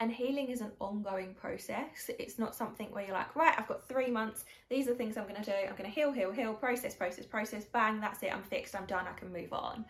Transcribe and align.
And 0.00 0.10
healing 0.10 0.48
is 0.48 0.62
an 0.62 0.72
ongoing 0.80 1.34
process. 1.34 2.10
It's 2.18 2.38
not 2.38 2.54
something 2.54 2.86
where 2.90 3.04
you're 3.04 3.12
like, 3.12 3.36
right, 3.36 3.54
I've 3.58 3.68
got 3.68 3.86
three 3.86 4.10
months. 4.10 4.46
These 4.70 4.88
are 4.88 4.94
things 4.94 5.18
I'm 5.18 5.24
going 5.24 5.36
to 5.36 5.44
do. 5.44 5.52
I'm 5.52 5.76
going 5.76 5.84
to 5.84 5.94
heal, 5.94 6.10
heal, 6.10 6.32
heal, 6.32 6.54
process, 6.54 6.94
process, 6.94 7.26
process. 7.26 7.66
Bang, 7.66 8.00
that's 8.00 8.22
it. 8.22 8.34
I'm 8.34 8.42
fixed. 8.42 8.74
I'm 8.74 8.86
done. 8.86 9.04
I 9.06 9.12
can 9.12 9.30
move 9.30 9.52
on. 9.52 9.84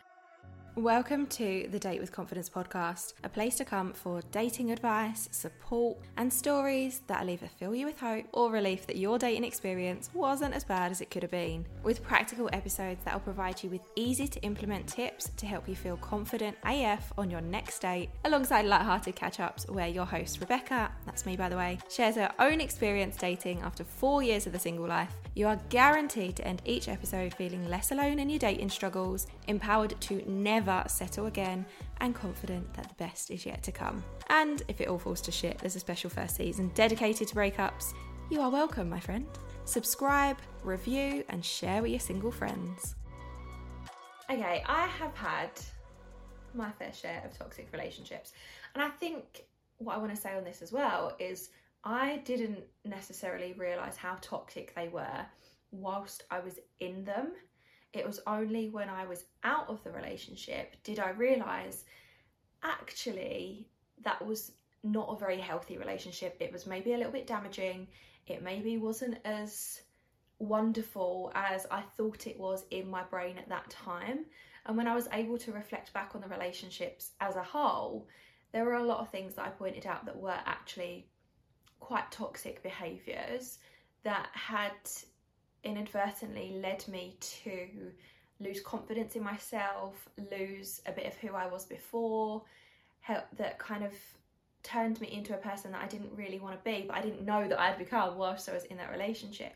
Welcome 0.81 1.27
to 1.27 1.69
the 1.71 1.79
Date 1.79 2.01
with 2.01 2.11
Confidence 2.11 2.49
podcast, 2.49 3.13
a 3.23 3.29
place 3.29 3.57
to 3.57 3.67
come 3.67 3.93
for 3.93 4.23
dating 4.33 4.71
advice, 4.71 5.29
support, 5.31 5.99
and 6.17 6.33
stories 6.33 7.03
that'll 7.07 7.29
either 7.29 7.49
fill 7.59 7.75
you 7.75 7.85
with 7.85 8.01
hope 8.01 8.25
or 8.33 8.51
relief 8.51 8.87
that 8.87 8.97
your 8.97 9.19
dating 9.19 9.45
experience 9.45 10.09
wasn't 10.15 10.55
as 10.55 10.65
bad 10.65 10.91
as 10.91 11.03
it 11.03 11.11
could 11.11 11.23
have 11.23 11.31
been. 11.31 11.67
With 11.83 12.03
practical 12.03 12.49
episodes 12.55 13.05
that'll 13.05 13.21
provide 13.21 13.63
you 13.63 13.69
with 13.69 13.83
easy 13.95 14.27
to 14.29 14.41
implement 14.41 14.87
tips 14.87 15.31
to 15.37 15.45
help 15.45 15.69
you 15.69 15.77
feel 15.77 15.99
confident 15.99 16.57
AF 16.65 17.13
on 17.19 17.31
your 17.31 17.43
next 17.43 17.81
date, 17.81 18.09
alongside 18.25 18.65
light-hearted 18.65 19.15
catch-ups 19.15 19.69
where 19.69 19.87
your 19.87 20.07
host 20.07 20.41
Rebecca, 20.41 20.91
that's 21.05 21.27
me 21.27 21.37
by 21.37 21.51
the 21.51 21.59
way, 21.59 21.79
shares 21.91 22.15
her 22.15 22.33
own 22.39 22.59
experience 22.59 23.19
dating 23.19 23.61
after 23.61 23.85
four 23.85 24.23
years 24.23 24.47
of 24.47 24.55
the 24.55 24.59
single 24.59 24.87
life. 24.87 25.15
You 25.35 25.47
are 25.47 25.61
guaranteed 25.69 26.37
to 26.37 26.49
end 26.49 26.63
each 26.65 26.89
episode 26.89 27.35
feeling 27.35 27.69
less 27.69 27.93
alone 27.93 28.19
in 28.19 28.31
your 28.31 28.39
dating 28.39 28.71
struggles, 28.71 29.27
empowered 29.47 30.01
to 30.01 30.25
never 30.27 30.70
never 30.71 30.89
settle 30.89 31.27
again, 31.27 31.67
and 32.01 32.15
confident 32.15 32.73
that 32.75 32.89
the 32.89 32.95
best 32.95 33.31
is 33.31 33.45
yet 33.45 33.63
to 33.65 33.73
come. 33.73 34.03
And 34.29 34.63
if 34.69 34.81
it 34.81 34.89
all 34.89 34.99
falls 34.99 35.21
to 35.23 35.33
shit, 35.33 35.59
there's 35.59 35.77
a 35.77 35.81
special 35.81 36.11
first 36.11 36.37
season 36.37 36.71
dedicated 36.75 37.29
to 37.29 37.35
breakups. 37.35 37.93
You 38.31 38.41
are 38.41 38.51
welcome, 38.51 38.89
my 38.89 39.01
friend. 39.01 39.27
Subscribe, 39.65 40.39
review, 40.63 41.25
and 41.29 41.45
share 41.45 41.83
with 41.83 41.91
your 41.91 42.01
single 42.01 42.31
friends. 42.31 42.95
Okay, 44.31 44.63
I 44.67 44.87
have 44.87 45.15
had 45.17 45.51
my 46.55 46.71
fair 46.73 46.93
share 46.93 47.23
of 47.25 47.37
toxic 47.37 47.69
relationships. 47.73 48.33
And 48.75 48.83
I 48.83 48.89
think 48.89 49.45
what 49.79 49.97
I 49.97 49.99
want 49.99 50.15
to 50.15 50.21
say 50.21 50.37
on 50.37 50.45
this 50.45 50.63
as 50.63 50.73
well 50.73 51.17
is 51.19 51.51
I 51.83 52.19
didn't 52.25 52.61
necessarily 52.85 53.55
realise 53.55 53.97
how 53.97 54.19
toxic 54.21 54.75
they 54.77 54.89
were 54.89 55.27
whilst 55.73 56.25
I 56.31 56.39
was 56.39 56.61
in 56.79 57.05
them. 57.05 57.33
It 57.93 58.07
was 58.07 58.21
only 58.27 58.69
when 58.69 58.89
I 58.89 59.07
was 59.07 59.25
out 59.43 59.69
of 59.69 59.83
the 59.83 59.91
relationship 59.91 60.77
did 60.85 61.01
I 61.01 61.11
realise 61.11 61.85
actually 62.63 63.67
that 64.03 64.25
was 64.25 64.53
not 64.83 65.09
a 65.09 65.19
very 65.19 65.39
healthy 65.39 65.77
relationship. 65.77 66.37
It 66.41 66.53
was 66.53 66.67
maybe 66.67 66.93
a 66.93 66.97
little 66.97 67.13
bit 67.13 67.27
damaging. 67.27 67.87
It 68.27 68.43
maybe 68.43 68.79
wasn't 68.79 69.19
as 69.25 69.83
wonderful 70.39 71.31
as 71.35 71.67
I 71.71 71.83
thought 71.97 72.27
it 72.27 72.39
was 72.39 72.65
in 72.71 72.89
my 72.89 73.03
brain 73.03 73.37
at 73.37 73.49
that 73.49 73.69
time. 73.69 74.25
And 74.67 74.77
when 74.77 74.89
I 74.89 74.95
was 74.95 75.09
able 75.13 75.39
to 75.39 75.53
reflect 75.53 75.93
back 75.93 76.13
on 76.15 76.21
the 76.21 76.29
relationships 76.29 77.11
as 77.21 77.37
a 77.37 77.43
whole, 77.43 78.09
there 78.53 78.65
were 78.65 78.75
a 78.75 78.85
lot 78.85 79.01
of 79.01 79.11
things 79.11 79.35
that 79.35 79.47
I 79.47 79.51
pointed 79.51 79.87
out 79.87 80.07
that 80.07 80.17
were 80.17 80.39
actually 80.47 81.09
quite 81.79 82.11
toxic 82.11 82.63
behaviours 82.63 83.59
that 84.03 84.29
had 84.33 84.73
inadvertently 85.65 86.61
led 86.63 86.87
me 86.89 87.17
to 87.21 87.69
lose 88.41 88.61
confidence 88.61 89.17
in 89.17 89.23
myself, 89.23 90.09
lose 90.31 90.81
a 90.87 90.93
bit 90.93 91.07
of 91.07 91.15
who 91.17 91.35
I 91.35 91.47
was 91.47 91.65
before, 91.67 92.43
help 93.01 93.25
that 93.37 93.59
kind 93.59 93.85
of 93.85 93.93
turned 94.63 95.01
me 95.01 95.11
into 95.13 95.35
a 95.35 95.39
person 95.39 95.73
that 95.73 95.83
I 95.83 95.87
didn't 95.87 96.13
really 96.15 96.39
want 96.39 96.57
to 96.57 96.71
be, 96.71 96.85
but 96.87 96.97
I 96.97 97.03
didn't 97.03 97.25
know 97.25 97.49
that 97.49 97.61
I'd 97.61 97.79
become 97.79 98.17
whilst 98.17 98.49
I 98.49 98.55
was 98.55 98.65
in 98.65 98.77
that 98.79 98.91
relationship. 98.91 99.55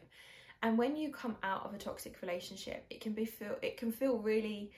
And 0.63 0.79
when 0.79 0.97
you 0.97 1.11
come 1.11 1.37
out 1.43 1.65
of 1.67 1.75
a 1.75 1.79
toxic 1.79 2.21
relationship, 2.23 2.85
it 2.89 3.01
can 3.01 3.13
be 3.13 3.27
feel 3.27 3.57
it 3.61 3.77
can 3.77 3.93
feel 3.93 4.17
really 4.19 4.73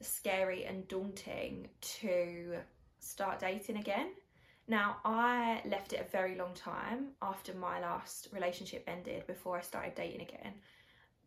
scary 0.00 0.64
and 0.64 0.86
daunting 0.88 1.68
to 1.80 2.56
start 2.98 3.38
dating 3.38 3.76
again 3.76 4.10
now, 4.66 4.96
I 5.04 5.60
left 5.66 5.92
it 5.92 6.00
a 6.00 6.10
very 6.10 6.36
long 6.36 6.54
time 6.54 7.08
after 7.20 7.52
my 7.54 7.80
last 7.80 8.28
relationship 8.32 8.84
ended 8.86 9.26
before 9.26 9.58
I 9.58 9.60
started 9.60 9.94
dating 9.94 10.22
again. 10.22 10.54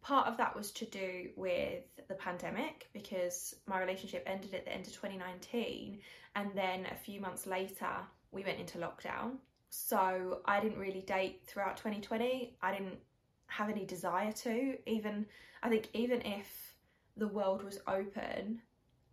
Part 0.02 0.28
of 0.28 0.38
that 0.38 0.56
was 0.56 0.72
to 0.72 0.86
do 0.86 1.30
with 1.36 1.84
the 2.08 2.16
pandemic 2.16 2.89
because 2.94 3.56
my 3.67 3.80
relationship 3.80 4.23
ended 4.26 4.54
at 4.54 4.66
the 4.66 4.73
end 4.73 4.88
of 4.88 4.94
2019, 4.94 6.00
and 6.36 6.52
then 6.56 6.88
a 6.88 6.95
few 6.95 7.22
months 7.22 7.45
later, 7.45 7.92
we 8.32 8.44
went 8.44 8.60
into 8.60 8.80
lockdown. 8.80 9.38
So 9.70 10.40
I 10.45 10.60
didn't 10.60 10.80
really 10.80 11.02
date 11.02 11.42
throughout 11.45 11.78
2020. 11.78 12.56
I 12.61 12.72
didn't 12.72 12.98
have 13.48 13.70
any 13.70 13.86
desire 13.86 14.32
to. 14.32 14.78
Even, 14.88 15.26
I 15.61 15.70
think, 15.70 15.90
even 15.94 16.22
if 16.22 16.76
the 17.17 17.28
world 17.28 17.64
was 17.64 17.80
open, 17.88 18.61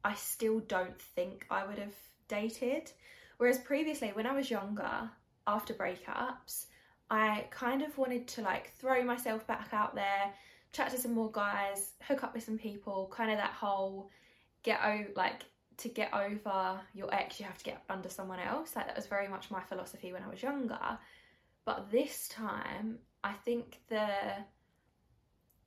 I 0.03 0.15
still 0.15 0.60
don't 0.60 0.98
think 0.98 1.47
I 1.50 1.66
would 1.66 1.78
have 1.78 1.94
dated 2.28 2.91
Whereas 3.39 3.59
previously, 3.59 4.11
when 4.15 4.27
I 4.27 4.34
was 4.34 4.50
younger, 4.50 5.11
after 5.47 5.75
breakups, 5.75 6.67
I 7.11 7.47
kind 7.50 7.83
of 7.83 7.97
wanted 7.99 8.27
to 8.28 8.43
like 8.43 8.72
throw 8.78 9.03
myself 9.05 9.47
back 9.47 9.69
out 9.72 9.95
there, 9.95 10.33
chat 10.72 10.91
to 10.91 10.99
some 10.99 11.12
more 11.15 11.31
guys, 11.31 11.93
hook 12.03 12.25
up 12.25 12.34
with 12.34 12.45
some 12.45 12.59
people, 12.59 13.11
kind 13.15 13.31
of 13.31 13.39
that 13.39 13.53
whole 13.53 14.11
get 14.62 14.81
over 14.84 15.09
like 15.15 15.45
to 15.77 15.89
get 15.89 16.12
over 16.15 16.81
your 16.95 17.12
ex, 17.12 17.41
you 17.41 17.47
have 17.47 17.59
to 17.59 17.65
get 17.65 17.83
under 17.91 18.09
someone 18.09 18.39
else. 18.39 18.75
Like 18.77 18.87
that 18.87 18.97
was 18.97 19.06
very 19.06 19.28
much 19.28 19.51
my 19.51 19.61
philosophy 19.62 20.12
when 20.12 20.22
I 20.22 20.28
was 20.28 20.43
younger. 20.43 20.99
But 21.65 21.91
this 21.91 22.28
time, 22.28 22.99
I 23.22 23.33
think 23.33 23.81
the 23.89 24.09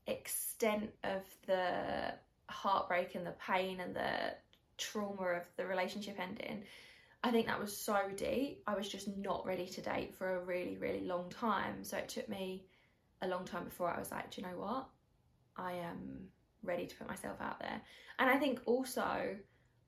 extent 0.06 0.92
of 1.04 1.24
the 1.46 2.14
heartbreak 2.50 3.16
and 3.16 3.26
the 3.26 3.36
pain 3.46 3.80
and 3.80 3.96
the 3.96 4.36
trauma 4.78 5.24
of 5.24 5.44
the 5.58 5.66
relationship 5.66 6.18
ending 6.20 6.64
I 7.24 7.32
think 7.32 7.48
that 7.48 7.60
was 7.60 7.76
so 7.76 7.98
deep. 8.16 8.64
I 8.68 8.76
was 8.76 8.88
just 8.88 9.08
not 9.18 9.46
ready 9.46 9.68
to 9.68 9.82
date 9.82 10.16
for 10.16 10.36
a 10.36 10.44
really, 10.44 10.78
really 10.78 11.02
long 11.02 11.30
time. 11.30 11.84
So 11.84 11.98
it 11.98 12.10
took 12.10 12.30
me 12.30 12.66
a 13.22 13.28
long 13.28 13.46
time 13.46 13.66
before 13.66 13.90
I 13.90 14.00
was 14.00 14.12
like, 14.12 14.32
do 14.32 14.42
you 14.42 14.48
know 14.48 14.58
what? 14.58 14.88
I 15.56 15.74
am 15.74 16.28
ready 16.64 16.86
to 16.86 16.96
put 16.96 17.08
myself 17.08 17.38
out 17.42 17.60
there. 17.60 17.82
And 18.20 18.30
I 18.30 18.38
think 18.38 18.62
also 18.66 19.36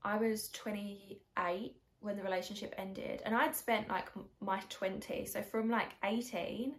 I 0.04 0.18
was 0.18 0.50
28 0.50 1.76
when 2.02 2.16
the 2.16 2.24
relationship 2.24 2.74
ended 2.78 3.22
and 3.26 3.36
I'd 3.36 3.56
spent 3.56 3.90
like 3.90 4.10
my 4.40 4.60
20s. 4.70 5.30
So 5.30 5.42
from 5.44 5.70
like 5.70 5.90
18 6.04 6.76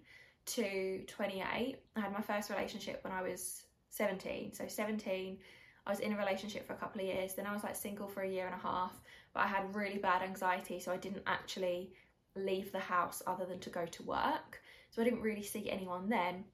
to 0.46 1.04
28, 1.06 1.76
I 1.96 2.00
had 2.00 2.12
my 2.12 2.22
first 2.22 2.50
relationship 2.50 3.04
when 3.04 3.12
I 3.12 3.22
was 3.22 3.62
17. 3.90 4.54
So 4.54 4.64
17, 4.66 5.38
I 5.86 5.90
was 5.90 6.00
in 6.00 6.12
a 6.12 6.16
relationship 6.16 6.66
for 6.66 6.72
a 6.72 6.76
couple 6.76 7.00
of 7.00 7.06
years. 7.06 7.34
Then 7.34 7.46
I 7.46 7.52
was 7.52 7.62
like 7.62 7.76
single 7.76 8.08
for 8.08 8.22
a 8.22 8.28
year 8.28 8.46
and 8.46 8.54
a 8.54 8.58
half 8.58 9.00
but 9.34 9.40
I 9.40 9.46
had 9.46 9.74
really 9.74 9.98
bad 9.98 10.22
anxiety, 10.22 10.80
so 10.80 10.92
I 10.92 10.96
didn't 10.96 11.22
actually 11.26 11.92
leave 12.36 12.72
the 12.72 12.78
house 12.78 13.22
other 13.26 13.44
than 13.44 13.60
to 13.60 13.70
go 13.70 13.86
to 13.86 14.02
work. 14.02 14.60
So 14.90 15.00
I 15.00 15.04
didn't 15.04 15.22
really 15.22 15.42
see 15.42 15.70
anyone 15.70 16.08
then. 16.08 16.44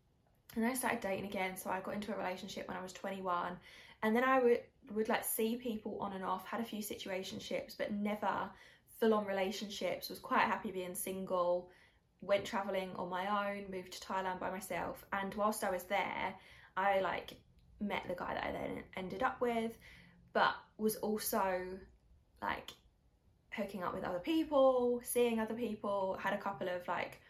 And 0.54 0.64
then 0.64 0.70
I 0.70 0.75
started 0.75 1.00
dating 1.00 1.26
again, 1.26 1.56
so 1.56 1.70
I 1.70 1.81
got 1.81 1.94
into 1.94 2.15
a 2.15 2.19
relationship 2.19 2.69
when 2.69 2.76
I 2.76 2.82
was 2.82 2.92
21. 2.92 3.56
And 4.03 4.15
then 4.15 4.25
I 4.25 4.38
would 4.41 4.60
would 4.94 5.09
like 5.09 5.25
see 5.25 5.56
people 5.56 5.98
on 6.00 6.12
and 6.12 6.25
off, 6.25 6.47
had 6.47 6.60
a 6.60 6.65
few 6.65 6.81
situationships, 6.81 7.76
but 7.76 7.92
never 7.92 8.48
full 9.00 9.15
on 9.15 9.26
relationships. 9.26 10.09
Was 10.09 10.19
quite 10.19 10.42
happy 10.42 10.70
being 10.70 10.94
single. 10.94 11.70
Went 12.20 12.44
traveling 12.44 12.91
on 12.97 13.10
my 13.10 13.50
own, 13.50 13.65
moved 13.70 13.92
to 13.92 14.00
Thailand 14.00 14.41
by 14.41 14.50
myself, 14.50 15.04
and 15.12 15.34
whilst 15.34 15.65
I 15.65 15.70
was 15.70 15.84
there, 15.84 16.34
I 16.76 17.00
like 17.00 17.34
met 17.81 18.04
the 18.09 18.15
guy 18.15 18.34
that 18.34 18.44
I 18.44 18.53
then 18.53 18.84
ended 18.97 19.22
up 19.22 19.41
with, 19.41 19.76
but 20.32 20.54
was 20.78 20.97
also 20.97 21.60
like 22.42 22.70
hooking 23.50 23.82
up 23.82 23.94
with 23.94 24.04
other 24.04 24.19
people, 24.19 25.00
seeing 25.02 25.41
other 25.41 25.54
people, 25.54 26.19
had 26.20 26.34
a 26.34 26.38
couple 26.38 26.69
of 26.69 26.86
like 26.86 27.20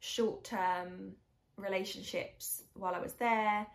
short 0.00 0.44
term 0.44 1.12
relationships 1.56 2.62
while 2.74 2.94
I 2.94 3.00
was 3.00 3.14
there, 3.14 3.66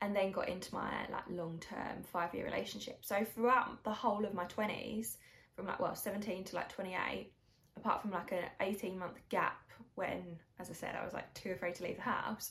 and 0.00 0.14
then 0.14 0.32
got 0.32 0.48
into 0.48 0.74
my 0.74 0.90
like 1.10 1.24
long 1.30 1.58
term 1.60 2.02
five 2.12 2.34
year 2.34 2.44
relationship. 2.44 2.98
So 3.02 3.24
throughout 3.34 3.82
the 3.84 3.92
whole 3.92 4.24
of 4.24 4.34
my 4.34 4.46
20s, 4.46 5.16
from 5.54 5.66
like 5.66 5.80
well 5.80 5.94
17 5.94 6.44
to 6.44 6.56
like 6.56 6.72
28, 6.72 7.32
apart 7.76 8.02
from 8.02 8.10
like 8.10 8.32
an 8.32 8.44
18 8.60 8.98
month 8.98 9.18
gap 9.28 9.58
when, 9.94 10.38
as 10.58 10.70
I 10.70 10.72
said, 10.72 10.96
I 10.96 11.04
was 11.04 11.12
like 11.12 11.32
too 11.34 11.50
afraid 11.50 11.74
to 11.76 11.84
leave 11.84 11.96
the 11.96 12.02
house, 12.02 12.50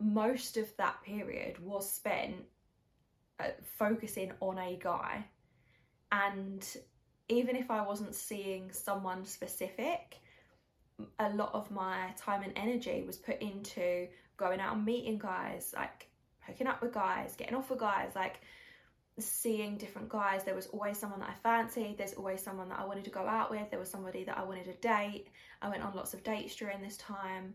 most 0.00 0.56
of 0.56 0.74
that 0.76 1.02
period 1.02 1.58
was 1.58 1.90
spent 1.90 2.36
uh, 3.40 3.48
focusing 3.78 4.32
on 4.40 4.58
a 4.58 4.78
guy 4.80 5.24
and 6.12 6.66
even 7.28 7.56
if 7.56 7.70
I 7.70 7.82
wasn't 7.82 8.14
seeing 8.14 8.72
someone 8.72 9.24
specific, 9.24 10.20
a 11.18 11.30
lot 11.30 11.54
of 11.54 11.70
my 11.70 12.12
time 12.16 12.42
and 12.42 12.52
energy 12.56 13.04
was 13.06 13.16
put 13.16 13.40
into 13.40 14.08
going 14.36 14.60
out 14.60 14.76
and 14.76 14.84
meeting 14.84 15.18
guys, 15.18 15.72
like 15.76 16.08
hooking 16.40 16.66
up 16.66 16.80
with 16.80 16.92
guys, 16.92 17.34
getting 17.36 17.54
off 17.54 17.70
with 17.70 17.78
guys, 17.78 18.12
like 18.14 18.40
seeing 19.18 19.76
different 19.76 20.08
guys. 20.08 20.44
There 20.44 20.54
was 20.54 20.66
always 20.68 20.98
someone 20.98 21.20
that 21.20 21.30
I 21.30 21.34
fancied, 21.34 21.98
there's 21.98 22.14
always 22.14 22.42
someone 22.42 22.68
that 22.70 22.78
I 22.78 22.84
wanted 22.84 23.04
to 23.04 23.10
go 23.10 23.26
out 23.26 23.50
with, 23.50 23.70
there 23.70 23.78
was 23.78 23.90
somebody 23.90 24.24
that 24.24 24.38
I 24.38 24.44
wanted 24.44 24.64
to 24.64 24.74
date. 24.74 25.28
I 25.60 25.68
went 25.68 25.82
on 25.82 25.94
lots 25.94 26.14
of 26.14 26.24
dates 26.24 26.56
during 26.56 26.80
this 26.80 26.96
time. 26.96 27.54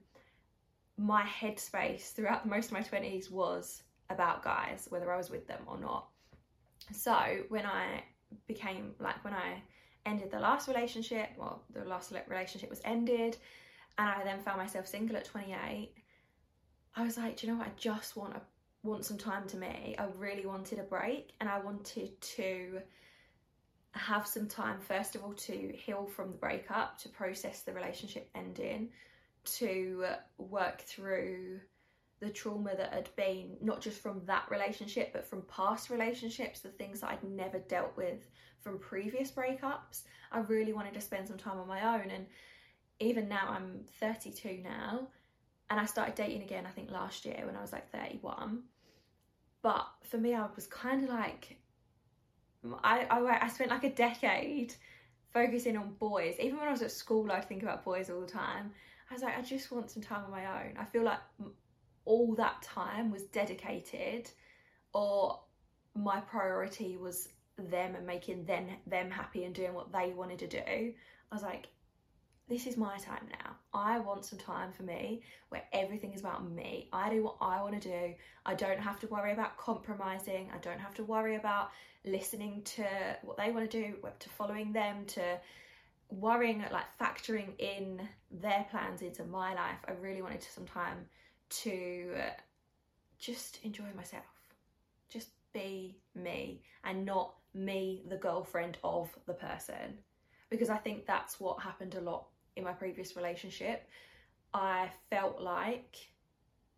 My 0.98 1.24
headspace 1.24 2.14
throughout 2.14 2.48
most 2.48 2.68
of 2.68 2.74
my 2.74 2.82
20s 2.82 3.32
was 3.32 3.82
about 4.10 4.44
guys, 4.44 4.86
whether 4.90 5.12
I 5.12 5.18
was 5.18 5.32
with 5.32 5.48
them 5.48 5.62
or 5.66 5.80
not. 5.80 6.08
So 6.92 7.16
when 7.50 7.66
I 7.66 8.04
became 8.48 8.94
like 9.00 9.24
when 9.24 9.34
I 9.34 9.62
ended 10.06 10.32
the 10.32 10.40
last 10.40 10.68
relationship. 10.68 11.30
Well, 11.38 11.64
the 11.74 11.86
last 11.86 12.14
relationship 12.28 12.70
was 12.70 12.82
ended, 12.86 13.38
and 13.98 14.10
I 14.10 14.24
then 14.24 14.42
found 14.42 14.58
myself 14.58 14.88
single 14.88 15.16
at 15.18 15.26
28. 15.26 15.92
I 16.96 17.04
was 17.04 17.18
like, 17.18 17.38
do 17.38 17.48
you 17.48 17.54
know 17.54 17.60
what? 17.60 17.68
I 17.68 17.72
just 17.78 18.16
want 18.16 18.36
a 18.36 18.42
want 18.84 19.06
some 19.06 19.18
time 19.18 19.48
to 19.48 19.58
me. 19.58 19.96
I 19.98 20.08
really 20.18 20.46
wanted 20.46 20.80
a 20.80 20.84
break, 20.84 21.32
and 21.40 21.50
I 21.50 21.60
wanted 21.60 22.20
to 22.22 22.82
have 23.94 24.26
some 24.28 24.48
time 24.48 24.80
first 24.80 25.16
of 25.16 25.24
all 25.24 25.34
to 25.34 25.54
heal 25.54 26.06
from 26.06 26.32
the 26.32 26.38
breakup, 26.38 26.98
to 27.00 27.10
process 27.10 27.62
the 27.62 27.74
relationship 27.74 28.30
ending, 28.36 28.90
to 29.46 30.06
work 30.38 30.82
through 30.82 31.60
the 32.24 32.30
trauma 32.30 32.76
that 32.76 32.94
had 32.94 33.10
been 33.16 33.58
not 33.62 33.82
just 33.82 34.02
from 34.02 34.22
that 34.26 34.46
relationship 34.50 35.12
but 35.12 35.28
from 35.28 35.44
past 35.44 35.90
relationships, 35.90 36.62
the 36.62 36.70
things 36.70 37.02
that 37.02 37.12
I'd 37.12 37.24
never 37.24 37.60
dealt 37.60 37.96
with 37.98 38.28
from 38.62 38.80
previous 38.80 39.30
breakups. 39.30 40.04
I 40.32 40.40
really 40.40 40.74
wanted 40.74 40.94
to 40.94 41.02
spend 41.02 41.28
some 41.28 41.38
time 41.38 41.60
on 41.60 41.68
my 41.68 41.96
own 41.96 42.10
and 42.10 42.26
even 43.00 43.28
now 43.28 43.50
I'm 43.50 43.82
32 44.00 44.62
now 44.64 45.08
and 45.70 45.80
I 45.80 45.86
started 45.86 46.16
dating 46.16 46.44
again 46.44 46.66
I 46.66 46.72
think 46.72 46.92
last 46.92 47.26
year 47.26 47.42
when 47.46 47.58
I 47.58 47.62
was 47.62 47.74
like 47.74 47.92
31. 47.92 48.64
But 49.62 49.86
for 50.04 50.18
me 50.18 50.34
I 50.34 50.48
was 50.56 50.68
kind 50.68 51.04
of 51.04 51.10
like 51.10 51.58
I, 52.84 53.06
I 53.10 53.46
I 53.46 53.50
spent 53.50 53.70
like 53.70 53.84
a 53.84 53.90
decade 53.90 54.74
focusing 55.34 55.76
on 55.76 55.96
boys. 56.00 56.36
Even 56.40 56.58
when 56.58 56.70
I 56.70 56.72
was 56.72 56.82
at 56.82 56.92
school 56.92 57.30
I'd 57.32 57.50
think 57.50 57.64
about 57.64 57.84
boys 57.84 58.10
all 58.10 58.22
the 58.22 58.28
time. 58.28 58.72
I 59.10 59.14
was 59.14 59.24
like 59.24 59.38
I 59.38 59.42
just 59.42 59.72
want 59.72 59.92
some 59.92 60.02
time 60.02 60.24
on 60.24 60.32
my 60.32 60.46
own. 60.46 60.78
I 60.80 60.86
feel 60.86 61.04
like 61.04 61.20
all 62.06 62.36
that 62.36 62.62
time 62.62 63.12
was 63.12 63.24
dedicated 63.24 64.30
or 64.94 65.40
my 65.96 66.20
priority 66.20 66.98
was 66.98 67.30
them 67.58 67.96
and 67.96 68.06
making 68.06 68.46
them 68.46 68.68
them 68.88 69.12
happy 69.12 69.44
and 69.44 69.54
doing 69.54 69.74
what 69.74 69.92
they 69.92 70.12
wanted 70.16 70.40
to 70.40 70.48
do 70.48 70.60
i 70.60 71.36
was 71.36 71.44
like 71.44 71.68
this 72.50 72.68
is 72.68 72.78
my 72.78 72.98
time 72.98 73.26
now. 73.32 73.56
I 73.74 74.00
want 74.00 74.26
some 74.26 74.38
time 74.38 74.72
for 74.74 74.84
me 74.84 75.24
where 75.50 75.64
everything 75.72 76.14
is 76.14 76.20
about 76.20 76.50
me. 76.50 76.90
I 76.92 77.10
do 77.10 77.24
what 77.24 77.38
i 77.40 77.62
want 77.62 77.82
to 77.82 77.90
do. 77.90 78.14
I 78.46 78.54
don't 78.54 78.80
have 78.80 79.00
to 79.00 79.08
worry 79.08 79.32
about 79.32 79.58
compromising. 79.58 80.50
I 80.54 80.58
don't 80.58 80.80
have 80.80 80.94
to 80.96 81.04
worry 81.04 81.36
about 81.36 81.72
listening 82.06 82.62
to 82.64 82.86
what 83.22 83.38
they 83.38 83.52
want 83.52 83.70
to 83.70 83.82
do 83.82 83.96
to 84.20 84.30
following 84.30 84.74
them 84.74 85.06
to 85.08 85.40
worrying 86.10 86.64
like 86.72 86.86
factoring 87.00 87.58
in 87.60 88.08
their 88.30 88.66
plans 88.70 89.02
into 89.02 89.24
my 89.24 89.54
life. 89.54 89.80
I 89.88 89.94
really 89.94 90.22
wanted 90.22 90.44
some 90.44 90.66
time 90.66 91.06
to 91.62 92.16
just 93.20 93.60
enjoy 93.64 93.88
myself, 93.96 94.24
just 95.10 95.30
be 95.54 95.98
me 96.16 96.62
and 96.84 97.06
not 97.06 97.36
me, 97.54 98.04
the 98.10 98.18
girlfriend 98.18 98.78
of 98.84 99.10
the 99.26 99.34
person. 99.34 99.98
Because 100.50 100.70
I 100.70 100.78
think 100.78 101.06
that's 101.06 101.40
what 101.40 101.62
happened 101.62 101.96
a 101.96 102.02
lot 102.02 102.28
in 102.56 102.64
my 102.64 102.74
previous 102.74 103.16
relationship. 103.16 103.88
I 104.54 104.90
felt 105.10 105.42
like 105.42 105.98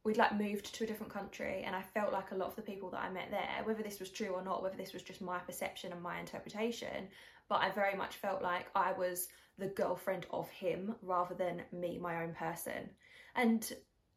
we'd 0.03 0.17
like 0.17 0.37
moved 0.37 0.73
to 0.75 0.83
a 0.83 0.87
different 0.87 1.11
country 1.11 1.63
and 1.65 1.75
I 1.75 1.81
felt 1.81 2.13
like 2.13 2.31
a 2.31 2.35
lot 2.35 2.49
of 2.49 2.55
the 2.55 2.61
people 2.61 2.91
that 2.91 3.01
I 3.01 3.09
met 3.09 3.31
there, 3.31 3.63
whether 3.63 3.83
this 3.83 3.99
was 3.99 4.11
true 4.11 4.29
or 4.29 4.43
not, 4.43 4.61
whether 4.61 4.77
this 4.77 4.93
was 4.93 5.01
just 5.01 5.21
my 5.21 5.39
perception 5.39 5.91
and 5.91 6.01
my 6.01 6.19
interpretation, 6.19 7.07
but 7.49 7.61
I 7.61 7.71
very 7.71 7.95
much 7.95 8.15
felt 8.15 8.41
like 8.41 8.67
I 8.75 8.93
was 8.93 9.27
the 9.57 9.67
girlfriend 9.67 10.25
of 10.31 10.49
him 10.49 10.95
rather 11.01 11.33
than 11.33 11.63
me, 11.71 11.97
my 11.97 12.23
own 12.23 12.33
person. 12.33 12.89
And 13.35 13.71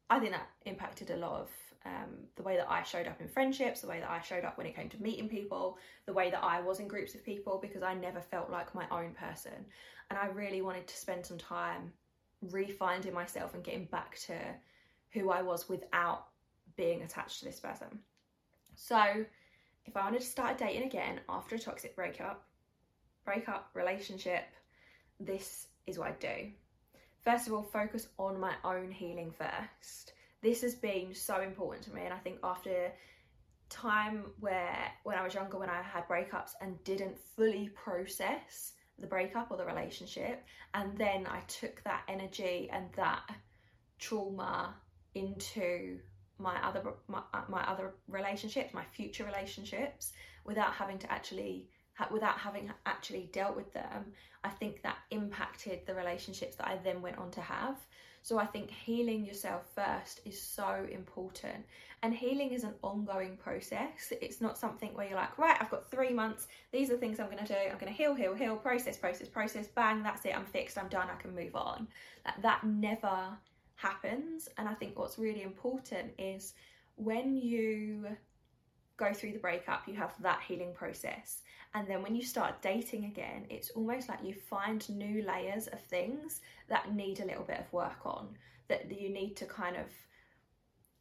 I 0.09 0.19
think 0.19 0.31
that 0.31 0.49
impacted 0.65 1.11
a 1.11 1.17
lot 1.17 1.41
of 1.41 1.49
um, 1.85 2.09
the 2.35 2.43
way 2.43 2.57
that 2.57 2.69
I 2.69 2.83
showed 2.83 3.07
up 3.07 3.21
in 3.21 3.27
friendships, 3.27 3.81
the 3.81 3.87
way 3.87 3.99
that 3.99 4.09
I 4.09 4.21
showed 4.21 4.43
up 4.43 4.57
when 4.57 4.67
it 4.67 4.75
came 4.75 4.89
to 4.89 5.01
meeting 5.01 5.29
people, 5.29 5.77
the 6.05 6.13
way 6.13 6.29
that 6.29 6.43
I 6.43 6.59
was 6.59 6.79
in 6.79 6.87
groups 6.87 7.15
of 7.15 7.23
people 7.23 7.59
because 7.61 7.83
I 7.83 7.93
never 7.93 8.19
felt 8.19 8.49
like 8.49 8.75
my 8.75 8.85
own 8.91 9.13
person. 9.13 9.53
And 10.09 10.19
I 10.19 10.27
really 10.27 10.61
wanted 10.61 10.87
to 10.87 10.97
spend 10.97 11.25
some 11.25 11.37
time 11.37 11.93
refinding 12.47 13.13
myself 13.13 13.53
and 13.53 13.63
getting 13.63 13.85
back 13.85 14.17
to 14.19 14.33
who 15.11 15.29
I 15.29 15.41
was 15.41 15.69
without 15.69 16.27
being 16.75 17.03
attached 17.03 17.39
to 17.39 17.45
this 17.45 17.59
person. 17.59 17.99
So, 18.75 19.25
if 19.85 19.97
I 19.97 20.03
wanted 20.03 20.21
to 20.21 20.27
start 20.27 20.57
dating 20.57 20.83
again 20.83 21.19
after 21.27 21.55
a 21.55 21.59
toxic 21.59 21.95
breakup, 21.95 22.43
breakup, 23.25 23.69
relationship, 23.73 24.45
this 25.19 25.67
is 25.87 25.97
what 25.97 26.09
I'd 26.09 26.19
do 26.19 26.51
first 27.29 27.45
of 27.45 27.53
all, 27.53 27.61
focus 27.61 28.07
on 28.17 28.39
my 28.39 28.55
own 28.63 28.89
healing 28.89 29.31
first. 29.31 30.13
This 30.41 30.61
has 30.61 30.73
been 30.73 31.13
so 31.13 31.41
important 31.41 31.83
to 31.85 31.93
me, 31.93 32.01
and 32.03 32.13
I 32.13 32.17
think 32.17 32.39
after 32.43 32.91
time 33.69 34.31
where 34.39 34.91
when 35.03 35.15
I 35.15 35.23
was 35.23 35.35
younger, 35.35 35.59
when 35.59 35.69
I 35.69 35.83
had 35.83 36.07
breakups 36.07 36.53
and 36.59 36.83
didn't 36.83 37.19
fully 37.35 37.69
process 37.69 38.73
the 38.97 39.05
breakup 39.05 39.51
or 39.51 39.57
the 39.57 39.65
relationship, 39.65 40.43
and 40.73 40.97
then 40.97 41.27
I 41.27 41.41
took 41.41 41.83
that 41.83 42.01
energy 42.07 42.67
and 42.73 42.85
that 42.95 43.29
trauma 43.99 44.73
into 45.13 45.99
my 46.39 46.55
other 46.65 46.81
my, 47.07 47.21
my 47.47 47.61
other 47.67 47.93
relationships, 48.07 48.73
my 48.73 48.85
future 48.91 49.25
relationships, 49.25 50.13
without 50.45 50.73
having 50.73 50.97
to 50.97 51.11
actually 51.11 51.69
without 52.11 52.37
having 52.37 52.71
actually 52.85 53.29
dealt 53.33 53.55
with 53.55 53.73
them, 53.73 54.13
I 54.43 54.49
think 54.49 54.81
that 54.83 54.97
impacted 55.11 55.85
the 55.85 55.93
relationships 55.93 56.55
that 56.55 56.67
I 56.67 56.77
then 56.83 57.01
went 57.01 57.17
on 57.17 57.31
to 57.31 57.41
have. 57.41 57.75
So 58.21 58.37
I 58.37 58.45
think 58.45 58.69
healing 58.69 59.25
yourself 59.25 59.63
first 59.75 60.21
is 60.25 60.39
so 60.39 60.85
important. 60.91 61.65
And 62.01 62.13
healing 62.13 62.51
is 62.51 62.63
an 62.63 62.73
ongoing 62.81 63.37
process. 63.37 64.13
It's 64.21 64.39
not 64.39 64.57
something 64.57 64.93
where 64.93 65.07
you're 65.07 65.17
like, 65.17 65.37
right, 65.37 65.57
I've 65.59 65.69
got 65.69 65.89
three 65.89 66.13
months. 66.13 66.47
These 66.71 66.89
are 66.91 66.97
things 66.97 67.19
I'm 67.19 67.27
going 67.27 67.45
to 67.45 67.45
do. 67.45 67.59
I'm 67.59 67.77
going 67.77 67.91
to 67.91 67.97
heal, 67.97 68.13
heal, 68.13 68.33
heal, 68.33 68.55
process, 68.55 68.97
process, 68.97 69.27
process. 69.27 69.67
Bang, 69.67 70.03
that's 70.03 70.25
it. 70.25 70.35
I'm 70.37 70.45
fixed. 70.45 70.77
I'm 70.77 70.87
done. 70.87 71.07
I 71.09 71.21
can 71.21 71.35
move 71.35 71.55
on. 71.55 71.87
That, 72.25 72.41
that 72.41 72.63
never 72.65 73.37
happens. 73.75 74.47
And 74.57 74.67
I 74.67 74.73
think 74.73 74.97
what's 74.97 75.17
really 75.19 75.41
important 75.41 76.11
is 76.17 76.53
when 76.95 77.35
you 77.35 78.05
go 78.99 79.13
through 79.13 79.31
the 79.31 79.39
breakup, 79.39 79.87
you 79.87 79.95
have 79.95 80.13
that 80.21 80.41
healing 80.47 80.73
process. 80.73 81.41
And 81.73 81.87
then 81.87 82.03
when 82.03 82.15
you 82.15 82.23
start 82.23 82.61
dating 82.61 83.05
again, 83.05 83.45
it's 83.49 83.69
almost 83.71 84.09
like 84.09 84.23
you 84.23 84.33
find 84.33 84.87
new 84.89 85.23
layers 85.23 85.67
of 85.67 85.79
things 85.79 86.41
that 86.67 86.93
need 86.93 87.19
a 87.19 87.25
little 87.25 87.43
bit 87.43 87.59
of 87.59 87.71
work 87.71 88.05
on, 88.05 88.27
that 88.67 88.91
you 88.99 89.09
need 89.09 89.35
to 89.37 89.45
kind 89.45 89.77
of 89.77 89.85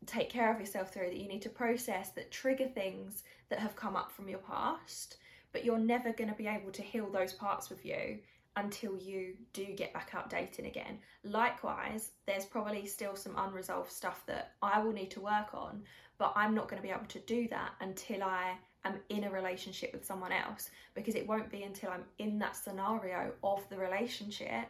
take 0.07 0.31
care 0.31 0.53
of 0.53 0.61
yourself 0.61 0.93
through, 0.93 1.09
that 1.09 1.19
you 1.19 1.29
need 1.29 1.43
to 1.43 1.49
process, 1.49 2.11
that 2.11 2.31
trigger 2.31 2.69
things 2.69 3.25
that 3.49 3.59
have 3.59 3.77
come 3.77 3.97
up 3.97 4.13
from 4.13 4.29
your 4.29 4.39
past. 4.39 5.17
But 5.53 5.65
you're 5.65 5.79
never 5.79 6.13
going 6.13 6.31
to 6.31 6.37
be 6.37 6.47
able 6.47 6.71
to 6.73 6.83
heal 6.83 7.11
those 7.11 7.33
parts 7.33 7.71
with 7.71 7.85
you 7.85 8.19
until 8.59 8.99
you 8.99 9.35
do 9.53 9.67
get 9.67 9.93
back 9.93 10.11
out 10.15 10.29
dating 10.29 10.67
again. 10.67 10.99
Likewise, 11.23 12.11
there's 12.27 12.45
probably 12.45 12.87
still 12.87 13.15
some 13.15 13.35
unresolved 13.37 13.91
stuff 13.91 14.25
that 14.27 14.53
I 14.63 14.83
will 14.83 14.93
need 14.93 15.13
to 15.13 15.21
work 15.21 15.55
on, 15.55 15.83
but 16.19 16.33
I'm 16.35 16.55
not 16.55 16.69
going 16.69 16.83
to 16.83 16.87
be 16.87 16.93
able 16.93 17.07
to 17.07 17.21
do 17.21 17.47
that 17.49 17.71
until 17.81 18.25
I 18.25 18.55
am 18.85 18.95
in 19.11 19.25
a 19.25 19.31
relationship 19.31 19.93
with 19.93 20.05
someone 20.05 20.33
else 20.33 20.71
because 20.95 21.15
it 21.15 21.27
won't 21.27 21.51
be 21.51 21.63
until 21.63 21.91
I'm 21.91 22.05
in 22.19 22.39
that 22.41 22.57
scenario 22.57 23.33
of 23.45 23.69
the 23.71 23.79
relationship 23.79 24.69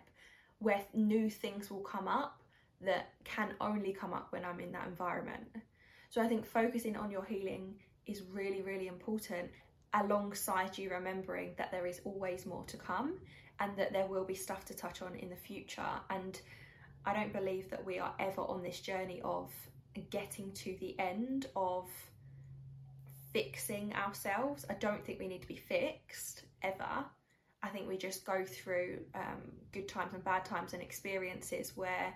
where 0.58 0.82
new 0.92 1.30
things 1.30 1.70
will 1.70 1.80
come 1.80 2.08
up 2.08 2.42
that 2.82 3.08
can 3.24 3.54
only 3.60 3.92
come 3.92 4.12
up 4.12 4.28
when 4.30 4.44
I'm 4.44 4.60
in 4.60 4.72
that 4.72 4.86
environment. 4.86 5.46
So 6.10 6.20
I 6.20 6.28
think 6.28 6.44
focusing 6.44 6.96
on 6.96 7.10
your 7.10 7.24
healing 7.24 7.74
is 8.06 8.22
really, 8.32 8.60
really 8.60 8.86
important 8.86 9.50
alongside 9.94 10.76
you 10.76 10.90
remembering 10.90 11.52
that 11.56 11.70
there 11.70 11.86
is 11.86 12.02
always 12.04 12.44
more 12.44 12.64
to 12.64 12.76
come 12.76 13.14
and 13.60 13.76
that 13.76 13.92
there 13.92 14.06
will 14.06 14.24
be 14.24 14.34
stuff 14.34 14.64
to 14.66 14.74
touch 14.74 15.02
on 15.02 15.14
in 15.16 15.28
the 15.28 15.36
future. 15.36 15.82
And 16.10 16.40
I 17.04 17.14
don't 17.14 17.32
believe 17.32 17.70
that 17.70 17.84
we 17.84 17.98
are 17.98 18.14
ever 18.18 18.42
on 18.42 18.62
this 18.62 18.80
journey 18.80 19.20
of 19.24 19.50
getting 20.10 20.52
to 20.52 20.76
the 20.80 20.98
end 20.98 21.46
of 21.56 21.88
fixing 23.32 23.92
ourselves. 23.94 24.64
I 24.70 24.74
don't 24.74 25.04
think 25.04 25.18
we 25.18 25.28
need 25.28 25.42
to 25.42 25.48
be 25.48 25.56
fixed 25.56 26.44
ever. 26.62 27.04
I 27.62 27.68
think 27.68 27.88
we 27.88 27.96
just 27.96 28.24
go 28.24 28.44
through 28.44 29.00
um, 29.14 29.42
good 29.72 29.88
times 29.88 30.14
and 30.14 30.24
bad 30.24 30.44
times 30.44 30.72
and 30.74 30.82
experiences 30.82 31.76
where 31.76 32.14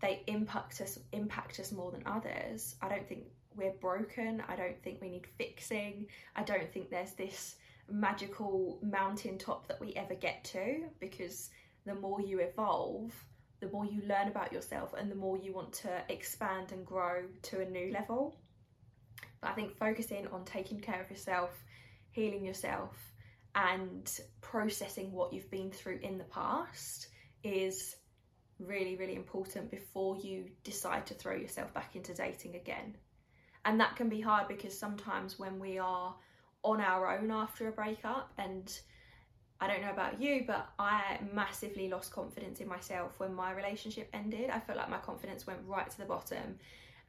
they 0.00 0.22
impact 0.26 0.80
us 0.80 0.98
impact 1.12 1.60
us 1.60 1.72
more 1.72 1.90
than 1.90 2.02
others. 2.06 2.76
I 2.82 2.88
don't 2.88 3.06
think 3.08 3.24
we're 3.56 3.74
broken. 3.80 4.42
I 4.48 4.56
don't 4.56 4.82
think 4.82 5.00
we 5.00 5.08
need 5.08 5.26
fixing. 5.38 6.06
I 6.34 6.42
don't 6.42 6.72
think 6.72 6.90
there's 6.90 7.12
this 7.12 7.56
magical 7.90 8.78
mountaintop 8.82 9.68
that 9.68 9.80
we 9.80 9.92
ever 9.94 10.14
get 10.14 10.44
to 10.44 10.84
because 11.00 11.50
the 11.84 11.94
more 11.94 12.20
you 12.20 12.40
evolve, 12.40 13.12
the 13.60 13.68
more 13.70 13.84
you 13.84 14.02
learn 14.06 14.28
about 14.28 14.52
yourself 14.52 14.94
and 14.98 15.10
the 15.10 15.16
more 15.16 15.38
you 15.38 15.52
want 15.52 15.72
to 15.72 16.02
expand 16.08 16.72
and 16.72 16.84
grow 16.84 17.22
to 17.42 17.60
a 17.60 17.64
new 17.68 17.92
level. 17.92 18.36
But 19.40 19.50
I 19.50 19.54
think 19.54 19.76
focusing 19.76 20.26
on 20.28 20.44
taking 20.44 20.80
care 20.80 21.00
of 21.00 21.10
yourself, 21.10 21.50
healing 22.10 22.44
yourself, 22.44 22.96
and 23.54 24.10
processing 24.40 25.12
what 25.12 25.32
you've 25.32 25.50
been 25.50 25.70
through 25.70 26.00
in 26.02 26.18
the 26.18 26.24
past 26.24 27.08
is 27.42 27.96
really, 28.58 28.96
really 28.96 29.14
important 29.14 29.70
before 29.70 30.16
you 30.16 30.46
decide 30.62 31.06
to 31.06 31.14
throw 31.14 31.34
yourself 31.34 31.72
back 31.74 31.94
into 31.94 32.14
dating 32.14 32.56
again. 32.56 32.96
And 33.64 33.80
that 33.80 33.96
can 33.96 34.08
be 34.08 34.20
hard 34.20 34.48
because 34.48 34.78
sometimes 34.78 35.38
when 35.38 35.58
we 35.58 35.78
are 35.78 36.14
on 36.64 36.80
our 36.80 37.16
own 37.16 37.30
after 37.30 37.68
a 37.68 37.72
breakup 37.72 38.32
and 38.38 38.76
I 39.60 39.68
don't 39.68 39.82
know 39.82 39.90
about 39.92 40.20
you, 40.20 40.44
but 40.46 40.68
I 40.78 41.18
massively 41.32 41.88
lost 41.88 42.10
confidence 42.10 42.60
in 42.60 42.68
myself 42.68 43.20
when 43.20 43.32
my 43.32 43.52
relationship 43.52 44.08
ended. 44.12 44.50
I 44.50 44.58
felt 44.60 44.78
like 44.78 44.90
my 44.90 44.98
confidence 44.98 45.46
went 45.46 45.60
right 45.66 45.88
to 45.88 45.98
the 45.98 46.04
bottom. 46.04 46.58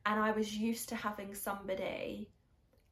And 0.06 0.20
I 0.20 0.32
was 0.32 0.56
used 0.56 0.88
to 0.90 0.96
having 0.96 1.34
somebody 1.34 2.30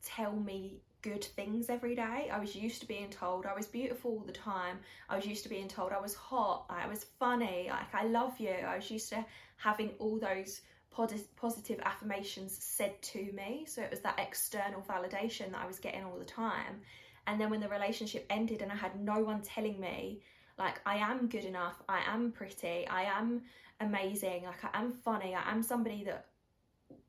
tell 0.04 0.34
me 0.34 0.82
good 1.04 1.24
things 1.24 1.70
every 1.70 1.96
day. 1.96 2.30
I 2.32 2.40
was 2.40 2.56
used 2.56 2.82
to 2.82 2.88
being 2.88 3.10
told 3.10 3.46
I 3.46 3.54
was 3.54 3.68
beautiful 3.68 4.12
all 4.12 4.24
the 4.26 4.32
time. 4.32 4.80
I 5.10 5.16
was 5.16 5.26
used 5.26 5.44
to 5.44 5.50
being 5.50 5.68
told 5.68 5.92
I 5.92 6.02
was 6.02 6.16
hot, 6.16 6.66
I 6.70 6.88
was 6.88 7.06
funny, 7.20 7.68
like 7.70 7.94
I 7.94 8.06
love 8.06 8.40
you. 8.40 8.50
I 8.50 8.78
was 8.78 8.90
used 8.90 9.10
to 9.10 9.24
having 9.58 9.92
all 10.00 10.18
those 10.18 10.62
positive 10.94 11.80
affirmations 11.84 12.58
said 12.64 13.02
to 13.02 13.32
me. 13.34 13.66
So 13.68 13.82
it 13.82 13.92
was 13.92 14.02
that 14.02 14.20
external 14.20 14.82
validation 14.82 15.52
that 15.52 15.62
I 15.64 15.68
was 15.68 15.80
getting 15.80 16.04
all 16.04 16.18
the 16.18 16.26
time. 16.26 16.82
And 17.26 17.40
then 17.40 17.50
when 17.50 17.62
the 17.62 17.70
relationship 17.70 18.26
ended 18.30 18.62
and 18.62 18.72
I 18.72 18.76
had 18.76 19.00
no 19.00 19.24
one 19.24 19.42
telling 19.42 19.80
me, 19.80 20.22
like, 20.58 20.82
I 20.86 20.98
am 20.98 21.28
good 21.28 21.46
enough, 21.46 21.82
I 21.90 22.02
am 22.08 22.32
pretty, 22.32 22.88
I 22.88 23.04
am 23.04 23.42
amazing, 23.80 24.44
like, 24.44 24.64
I 24.64 24.82
am 24.82 24.92
funny, 24.92 25.34
I 25.34 25.52
am 25.52 25.64
somebody 25.64 26.04
that 26.04 26.28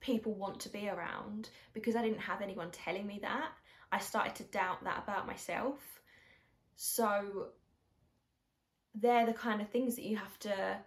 people 0.00 0.34
want 0.34 0.60
to 0.60 0.68
be 0.70 0.88
around 0.88 1.50
because 1.74 1.96
I 1.96 2.02
didn't 2.02 2.20
have 2.20 2.40
anyone 2.40 2.70
telling 2.70 3.06
me 3.06 3.18
that. 3.22 3.50
I 3.92 3.98
started 3.98 4.34
to 4.36 4.44
doubt 4.44 4.84
that 4.84 5.02
about 5.04 5.26
myself. 5.26 5.78
So 6.76 7.48
they're 8.94 9.26
the 9.26 9.34
kind 9.34 9.60
of 9.60 9.68
things 9.68 9.96
that 9.96 10.04
you 10.04 10.16
have 10.16 10.38
to 10.40 10.78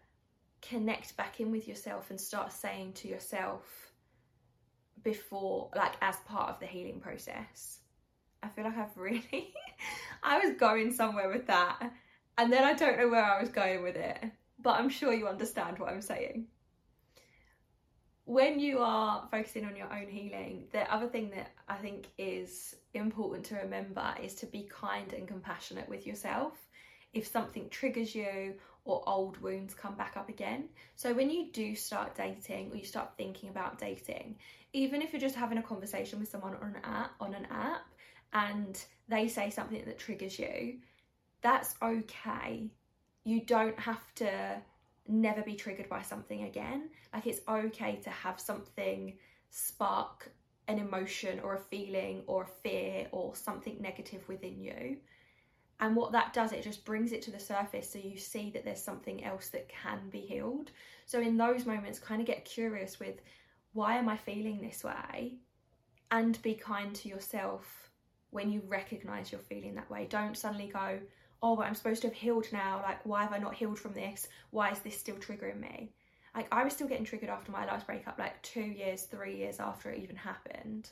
connect 0.61 1.15
back 1.17 1.39
in 1.39 1.51
with 1.51 1.67
yourself 1.67 2.09
and 2.09 2.19
start 2.19 2.51
saying 2.51 2.93
to 2.93 3.07
yourself 3.07 3.91
before, 5.03 5.69
like, 5.75 5.93
as 6.01 6.17
part 6.27 6.49
of 6.49 6.59
the 6.59 6.65
healing 6.65 6.99
process. 6.99 7.79
I 8.43 8.49
feel 8.49 8.65
like 8.65 8.77
I've 8.77 8.97
really, 8.97 9.53
I 10.23 10.39
was 10.39 10.57
going 10.57 10.91
somewhere 10.91 11.29
with 11.29 11.47
that, 11.47 11.91
and 12.37 12.51
then 12.51 12.63
I 12.63 12.73
don't 12.73 12.97
know 12.97 13.09
where 13.09 13.23
I 13.23 13.39
was 13.39 13.49
going 13.49 13.83
with 13.83 13.95
it, 13.95 14.23
but 14.59 14.79
I'm 14.79 14.89
sure 14.89 15.13
you 15.13 15.27
understand 15.27 15.79
what 15.79 15.89
I'm 15.89 16.01
saying 16.01 16.47
when 18.27 18.59
you 18.59 18.79
are 18.79 19.25
focusing 19.31 19.63
on 19.63 19.77
your 19.77 19.91
own 19.91 20.09
healing, 20.09 20.65
the 20.73 20.93
other 20.93 21.07
thing 21.07 21.29
that 21.29 21.51
I 21.69 21.77
think 21.77 22.07
is 22.17 22.75
important 22.93 23.45
to 23.45 23.55
remember 23.55 24.13
is 24.21 24.35
to 24.35 24.45
be 24.45 24.69
kind 24.69 25.13
and 25.13 25.25
compassionate 25.25 25.87
with 25.87 26.05
yourself 26.05 26.51
if 27.13 27.25
something 27.25 27.69
triggers 27.69 28.13
you 28.13 28.55
or 28.87 29.03
old 29.05 29.37
wounds 29.41 29.73
come 29.73 29.95
back 29.95 30.15
up 30.15 30.29
again. 30.29 30.69
So 30.95 31.13
when 31.13 31.29
you 31.29 31.51
do 31.51 31.75
start 31.75 32.15
dating 32.15 32.71
or 32.71 32.77
you 32.77 32.85
start 32.85 33.11
thinking 33.17 33.49
about 33.49 33.77
dating, 33.77 34.37
even 34.73 35.01
if 35.01 35.11
you're 35.11 35.19
just 35.19 35.35
having 35.35 35.57
a 35.57 35.63
conversation 35.63 36.19
with 36.19 36.29
someone 36.29 36.55
on 36.55 36.75
an 36.75 36.81
app 36.83 37.11
on 37.19 37.33
an 37.33 37.45
app 37.51 37.85
and 38.33 38.83
they 39.09 39.27
say 39.27 39.49
something 39.49 39.83
that 39.85 39.99
triggers 39.99 40.39
you, 40.39 40.77
that's 41.41 41.75
okay. 41.83 42.69
You 43.25 43.41
don't 43.41 43.77
have 43.77 44.15
to 44.15 44.61
never 45.07 45.41
be 45.41 45.55
triggered 45.55 45.89
by 45.89 46.01
something 46.01 46.43
again. 46.43 46.89
Like 47.13 47.27
it's 47.27 47.41
okay 47.47 47.99
to 48.03 48.09
have 48.09 48.39
something 48.39 49.17
spark 49.49 50.31
an 50.69 50.79
emotion 50.79 51.39
or 51.41 51.55
a 51.55 51.59
feeling 51.59 52.23
or 52.27 52.43
a 52.43 52.47
fear 52.47 53.07
or 53.11 53.35
something 53.35 53.77
negative 53.81 54.27
within 54.27 54.61
you. 54.61 54.97
And 55.79 55.95
what 55.95 56.11
that 56.13 56.33
does, 56.33 56.53
it 56.53 56.63
just 56.63 56.85
brings 56.85 57.11
it 57.11 57.21
to 57.23 57.31
the 57.31 57.39
surface 57.39 57.91
so 57.91 57.99
you 57.99 58.17
see 58.17 58.49
that 58.51 58.65
there's 58.65 58.81
something 58.81 59.23
else 59.23 59.49
that 59.49 59.69
can 59.69 60.09
be 60.09 60.21
healed. 60.21 60.71
So, 61.05 61.19
in 61.19 61.37
those 61.37 61.65
moments, 61.65 61.99
kind 61.99 62.19
of 62.19 62.27
get 62.27 62.45
curious 62.45 62.99
with 62.99 63.21
why 63.73 63.97
am 63.97 64.09
I 64.09 64.17
feeling 64.17 64.59
this 64.59 64.83
way? 64.83 65.35
And 66.09 66.41
be 66.41 66.55
kind 66.55 66.95
to 66.95 67.09
yourself 67.09 67.91
when 68.31 68.51
you 68.51 68.61
recognize 68.67 69.31
you're 69.31 69.41
feeling 69.41 69.75
that 69.75 69.89
way. 69.89 70.07
Don't 70.09 70.37
suddenly 70.37 70.67
go, 70.67 70.99
oh, 71.43 71.55
but 71.55 71.67
I'm 71.67 71.75
supposed 71.75 72.01
to 72.01 72.07
have 72.07 72.17
healed 72.17 72.47
now. 72.51 72.81
Like, 72.81 73.05
why 73.05 73.21
have 73.23 73.33
I 73.33 73.37
not 73.37 73.53
healed 73.53 73.79
from 73.79 73.93
this? 73.93 74.27
Why 74.49 74.71
is 74.71 74.79
this 74.79 74.97
still 74.97 75.15
triggering 75.15 75.59
me? 75.59 75.91
Like, 76.35 76.47
I 76.51 76.63
was 76.63 76.73
still 76.73 76.87
getting 76.87 77.05
triggered 77.05 77.29
after 77.29 77.51
my 77.51 77.65
last 77.65 77.85
breakup, 77.85 78.17
like 78.19 78.41
two 78.41 78.61
years, 78.61 79.03
three 79.03 79.37
years 79.37 79.59
after 79.59 79.91
it 79.91 80.01
even 80.01 80.15
happened. 80.15 80.89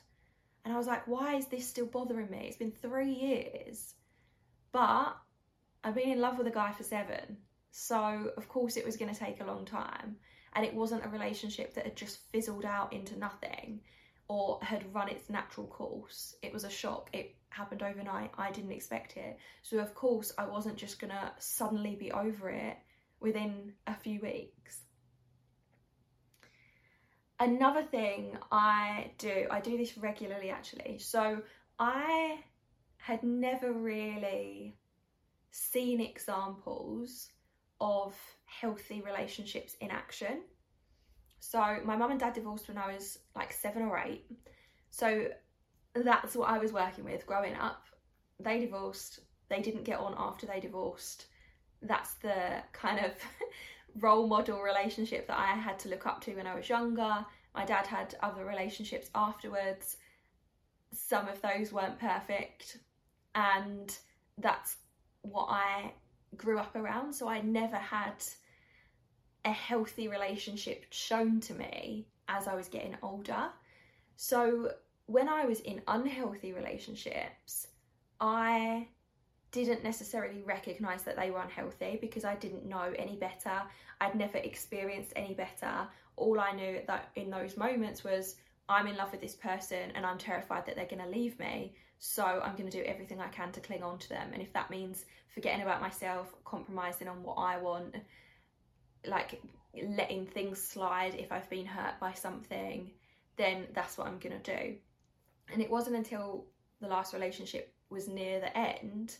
And 0.63 0.73
I 0.73 0.77
was 0.77 0.87
like, 0.87 1.07
why 1.07 1.35
is 1.35 1.47
this 1.47 1.67
still 1.67 1.85
bothering 1.85 2.29
me? 2.29 2.45
It's 2.47 2.57
been 2.57 2.71
three 2.71 3.11
years. 3.13 3.93
But 4.75 5.15
I've 5.85 5.95
been 5.95 6.11
in 6.11 6.19
love 6.19 6.37
with 6.37 6.47
a 6.47 6.51
guy 6.51 6.73
for 6.73 6.83
seven. 6.83 7.37
So, 7.71 8.31
of 8.35 8.49
course, 8.49 8.75
it 8.75 8.85
was 8.85 8.97
going 8.97 9.13
to 9.13 9.17
take 9.17 9.39
a 9.39 9.45
long 9.45 9.63
time. 9.63 10.17
And 10.51 10.65
it 10.65 10.73
wasn't 10.73 11.05
a 11.05 11.09
relationship 11.09 11.73
that 11.75 11.85
had 11.85 11.95
just 11.95 12.19
fizzled 12.33 12.65
out 12.65 12.91
into 12.91 13.17
nothing 13.17 13.79
or 14.27 14.59
had 14.61 14.93
run 14.93 15.07
its 15.07 15.29
natural 15.29 15.67
course. 15.67 16.35
It 16.41 16.51
was 16.51 16.65
a 16.65 16.69
shock. 16.69 17.09
It 17.13 17.37
happened 17.51 17.83
overnight. 17.83 18.31
I 18.37 18.51
didn't 18.51 18.73
expect 18.73 19.15
it. 19.15 19.37
So, 19.61 19.79
of 19.79 19.95
course, 19.95 20.33
I 20.37 20.45
wasn't 20.45 20.75
just 20.75 20.99
gonna 20.99 21.31
suddenly 21.39 21.95
be 21.95 22.11
over 22.11 22.49
it 22.49 22.75
within 23.21 23.71
a 23.87 23.95
few 23.95 24.19
weeks. 24.19 24.81
Another 27.39 27.83
thing 27.83 28.37
I 28.51 29.11
do, 29.19 29.47
I 29.49 29.61
do 29.61 29.77
this 29.77 29.97
regularly 29.97 30.49
actually. 30.49 30.99
So, 30.99 31.43
I 31.79 32.39
had 33.05 33.21
never 33.21 33.71
really 33.71 34.75
seen 35.51 36.01
examples 36.01 37.29
of 37.79 38.15
healthy 38.45 38.99
relationships 39.05 39.75
in 39.79 39.91
action. 39.91 40.41
So 41.39 41.59
my 41.85 41.95
mum 41.95 42.09
and 42.09 42.19
dad 42.19 42.33
divorced 42.33 42.67
when 42.67 42.79
I 42.79 42.95
was 42.95 43.19
like 43.35 43.53
seven 43.53 43.83
or 43.83 44.01
eight. 44.03 44.25
So 44.89 45.27
that's 45.93 46.35
what 46.35 46.49
I 46.49 46.57
was 46.57 46.73
working 46.73 47.05
with 47.05 47.27
growing 47.27 47.53
up. 47.53 47.85
They 48.39 48.59
divorced, 48.59 49.19
they 49.49 49.61
didn't 49.61 49.83
get 49.83 49.99
on 49.99 50.15
after 50.17 50.47
they 50.47 50.59
divorced. 50.59 51.27
That's 51.83 52.15
the 52.15 52.63
kind 52.71 53.05
of 53.05 53.11
role 54.01 54.25
model 54.25 54.63
relationship 54.63 55.27
that 55.27 55.37
I 55.37 55.53
had 55.53 55.77
to 55.79 55.89
look 55.89 56.07
up 56.07 56.21
to 56.21 56.33
when 56.33 56.47
I 56.47 56.55
was 56.55 56.69
younger. 56.69 57.23
My 57.53 57.65
dad 57.65 57.85
had 57.85 58.15
other 58.23 58.45
relationships 58.45 59.11
afterwards. 59.13 59.97
Some 60.91 61.27
of 61.27 61.39
those 61.43 61.71
weren't 61.71 61.99
perfect, 61.99 62.79
and 63.35 63.95
that's 64.39 64.77
what 65.21 65.47
I 65.49 65.91
grew 66.35 66.57
up 66.57 66.75
around. 66.75 67.13
So 67.13 67.27
I 67.27 67.41
never 67.41 67.75
had 67.75 68.23
a 69.43 69.51
healthy 69.51 70.07
relationship 70.07 70.85
shown 70.89 71.39
to 71.41 71.53
me 71.53 72.07
as 72.27 72.47
I 72.47 72.55
was 72.55 72.67
getting 72.67 72.95
older. 73.03 73.49
So 74.15 74.71
when 75.05 75.29
I 75.29 75.45
was 75.45 75.59
in 75.59 75.81
unhealthy 75.87 76.53
relationships, 76.53 77.67
I 78.19 78.87
didn't 79.51 79.83
necessarily 79.83 80.41
recognize 80.41 81.03
that 81.03 81.15
they 81.15 81.31
were 81.31 81.39
unhealthy 81.39 81.97
because 82.01 82.25
I 82.25 82.35
didn't 82.35 82.65
know 82.65 82.93
any 82.97 83.15
better. 83.15 83.61
I'd 84.01 84.15
never 84.15 84.37
experienced 84.39 85.13
any 85.15 85.33
better. 85.33 85.87
All 86.17 86.39
I 86.39 86.51
knew 86.51 86.81
that 86.87 87.09
in 87.15 87.29
those 87.29 87.55
moments 87.55 88.03
was 88.03 88.35
I'm 88.67 88.87
in 88.87 88.97
love 88.97 89.11
with 89.11 89.21
this 89.21 89.35
person 89.35 89.91
and 89.93 90.05
I'm 90.05 90.17
terrified 90.17 90.65
that 90.65 90.75
they're 90.75 90.85
going 90.85 91.03
to 91.03 91.09
leave 91.09 91.37
me. 91.39 91.75
So 92.07 92.23
I'm 92.23 92.55
going 92.55 92.69
to 92.69 92.77
do 92.77 92.83
everything 92.83 93.19
I 93.19 93.27
can 93.27 93.51
to 93.53 93.59
cling 93.59 93.83
on 93.83 93.97
to 93.99 94.09
them. 94.09 94.29
And 94.31 94.41
if 94.41 94.53
that 94.53 94.69
means 94.69 95.05
forgetting 95.33 95.61
about 95.61 95.81
myself, 95.81 96.33
compromising 96.45 97.07
on 97.07 97.23
what 97.23 97.35
I 97.35 97.57
want, 97.57 97.95
like 99.05 99.41
letting 99.73 100.25
things 100.27 100.61
slide 100.61 101.15
if 101.15 101.31
I've 101.31 101.49
been 101.49 101.65
hurt 101.65 101.99
by 101.99 102.13
something, 102.13 102.91
then 103.37 103.67
that's 103.73 103.97
what 103.97 104.07
I'm 104.07 104.19
gonna 104.19 104.39
do. 104.39 104.75
And 105.51 105.61
it 105.61 105.69
wasn't 105.69 105.95
until 105.95 106.45
the 106.79 106.87
last 106.87 107.13
relationship 107.13 107.73
was 107.89 108.07
near 108.07 108.39
the 108.39 108.57
end 108.57 109.17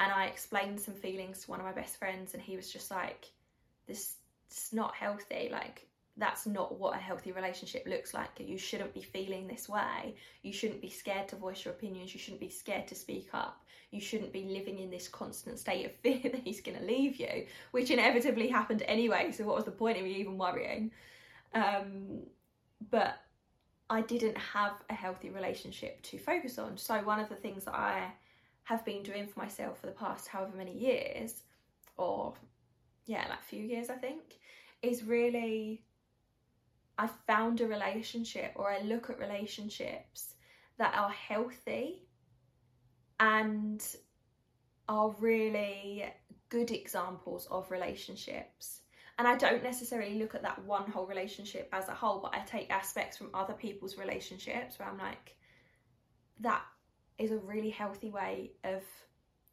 and 0.00 0.12
I 0.12 0.26
explained 0.26 0.80
some 0.80 0.94
feelings 0.94 1.40
to 1.40 1.50
one 1.50 1.60
of 1.60 1.66
my 1.66 1.72
best 1.72 1.96
friends, 1.96 2.34
and 2.34 2.42
he 2.42 2.56
was 2.56 2.72
just 2.72 2.90
like, 2.90 3.26
This 3.86 4.14
is 4.50 4.68
not 4.72 4.94
healthy. 4.94 5.48
Like, 5.50 5.87
that's 6.18 6.46
not 6.46 6.78
what 6.78 6.96
a 6.96 6.98
healthy 7.00 7.32
relationship 7.32 7.86
looks 7.86 8.12
like. 8.12 8.30
You 8.38 8.58
shouldn't 8.58 8.92
be 8.92 9.02
feeling 9.02 9.46
this 9.46 9.68
way. 9.68 10.16
You 10.42 10.52
shouldn't 10.52 10.82
be 10.82 10.90
scared 10.90 11.28
to 11.28 11.36
voice 11.36 11.64
your 11.64 11.74
opinions. 11.74 12.12
You 12.12 12.18
shouldn't 12.18 12.40
be 12.40 12.50
scared 12.50 12.88
to 12.88 12.94
speak 12.94 13.28
up. 13.32 13.64
You 13.92 14.00
shouldn't 14.00 14.32
be 14.32 14.44
living 14.44 14.80
in 14.80 14.90
this 14.90 15.08
constant 15.08 15.58
state 15.58 15.86
of 15.86 15.92
fear 16.02 16.20
that 16.24 16.42
he's 16.44 16.60
going 16.60 16.78
to 16.78 16.84
leave 16.84 17.16
you, 17.16 17.46
which 17.70 17.90
inevitably 17.90 18.48
happened 18.48 18.82
anyway. 18.86 19.30
So, 19.32 19.44
what 19.44 19.56
was 19.56 19.64
the 19.64 19.70
point 19.70 19.96
of 19.96 20.04
me 20.04 20.14
even 20.16 20.36
worrying? 20.36 20.90
Um, 21.54 22.20
but 22.90 23.20
I 23.88 24.02
didn't 24.02 24.36
have 24.36 24.72
a 24.90 24.94
healthy 24.94 25.30
relationship 25.30 26.02
to 26.02 26.18
focus 26.18 26.58
on. 26.58 26.76
So, 26.76 26.98
one 27.02 27.20
of 27.20 27.28
the 27.28 27.36
things 27.36 27.64
that 27.64 27.74
I 27.74 28.10
have 28.64 28.84
been 28.84 29.02
doing 29.02 29.26
for 29.26 29.38
myself 29.38 29.80
for 29.80 29.86
the 29.86 29.92
past 29.92 30.28
however 30.28 30.56
many 30.56 30.76
years, 30.76 31.42
or 31.96 32.34
yeah, 33.06 33.24
like 33.28 33.40
a 33.40 33.48
few 33.48 33.62
years, 33.62 33.88
I 33.88 33.94
think, 33.94 34.20
is 34.82 35.04
really 35.04 35.84
I 36.98 37.08
found 37.26 37.60
a 37.60 37.66
relationship 37.66 38.52
or 38.56 38.70
I 38.70 38.80
look 38.80 39.08
at 39.08 39.20
relationships 39.20 40.34
that 40.78 40.94
are 40.94 41.10
healthy 41.10 42.02
and 43.20 43.84
are 44.88 45.14
really 45.20 46.04
good 46.48 46.70
examples 46.70 47.46
of 47.50 47.70
relationships. 47.70 48.80
And 49.18 49.26
I 49.26 49.36
don't 49.36 49.62
necessarily 49.62 50.18
look 50.18 50.34
at 50.34 50.42
that 50.42 50.64
one 50.64 50.90
whole 50.90 51.06
relationship 51.06 51.68
as 51.72 51.88
a 51.88 51.94
whole, 51.94 52.20
but 52.20 52.34
I 52.34 52.40
take 52.40 52.70
aspects 52.70 53.16
from 53.16 53.30
other 53.34 53.54
people's 53.54 53.98
relationships 53.98 54.78
where 54.78 54.88
I'm 54.88 54.98
like, 54.98 55.36
that 56.40 56.62
is 57.18 57.32
a 57.32 57.38
really 57.38 57.70
healthy 57.70 58.10
way 58.10 58.52
of 58.62 58.82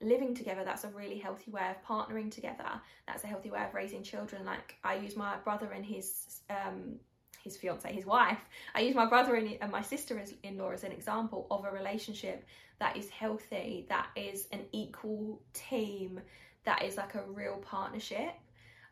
living 0.02 0.36
together. 0.36 0.64
That's 0.64 0.84
a 0.84 0.90
really 0.90 1.18
healthy 1.18 1.52
way 1.52 1.72
of 1.72 1.84
partnering 1.84 2.30
together. 2.30 2.70
That's 3.08 3.24
a 3.24 3.28
healthy 3.28 3.50
way 3.50 3.64
of 3.64 3.74
raising 3.74 4.04
children. 4.04 4.46
Like 4.46 4.76
i 4.84 4.96
use 4.96 5.16
my 5.16 5.38
brother 5.38 5.72
and 5.72 5.86
his 5.86 6.42
um 6.50 7.00
his 7.44 7.58
fiance 7.58 7.92
his 7.92 8.06
wife. 8.06 8.40
I 8.74 8.82
use 8.82 8.96
my 8.96 9.06
brother 9.06 9.36
and 9.36 9.72
my 9.72 9.82
sister-in-law 9.82 10.72
as 10.72 10.84
an 10.84 10.92
example 10.92 11.48
of 11.52 11.66
a 11.66 11.72
relationship 11.72 12.46
that 12.80 12.98
is 12.98 13.10
healthy 13.10 13.86
that 13.90 14.08
is 14.16 14.48
an 14.52 14.62
equal 14.72 15.42
team 15.54 16.20
that 16.66 16.84
is 16.84 16.98
like 16.98 17.16
a 17.16 17.24
real 17.28 17.58
partnership. 17.58 18.34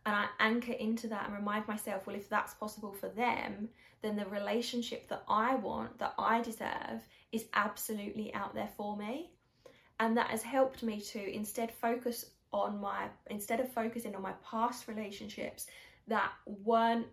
And 0.05 0.15
I 0.15 0.25
anchor 0.39 0.73
into 0.73 1.07
that 1.07 1.27
and 1.27 1.35
remind 1.35 1.67
myself, 1.67 2.05
well, 2.05 2.15
if 2.15 2.29
that's 2.29 2.53
possible 2.53 2.91
for 2.91 3.09
them, 3.09 3.69
then 4.01 4.15
the 4.15 4.25
relationship 4.25 5.07
that 5.07 5.23
I 5.27 5.55
want, 5.55 5.97
that 5.99 6.13
I 6.17 6.41
deserve, 6.41 7.07
is 7.31 7.45
absolutely 7.53 8.33
out 8.33 8.53
there 8.53 8.69
for 8.77 8.97
me. 8.97 9.31
And 9.99 10.17
that 10.17 10.27
has 10.27 10.43
helped 10.43 10.83
me 10.83 10.99
to 11.01 11.33
instead 11.33 11.71
focus 11.71 12.25
on 12.51 12.79
my 12.79 13.07
instead 13.27 13.59
of 13.59 13.71
focusing 13.71 14.15
on 14.15 14.21
my 14.21 14.33
past 14.47 14.87
relationships 14.87 15.65
that 16.07 16.31
weren't 16.45 17.07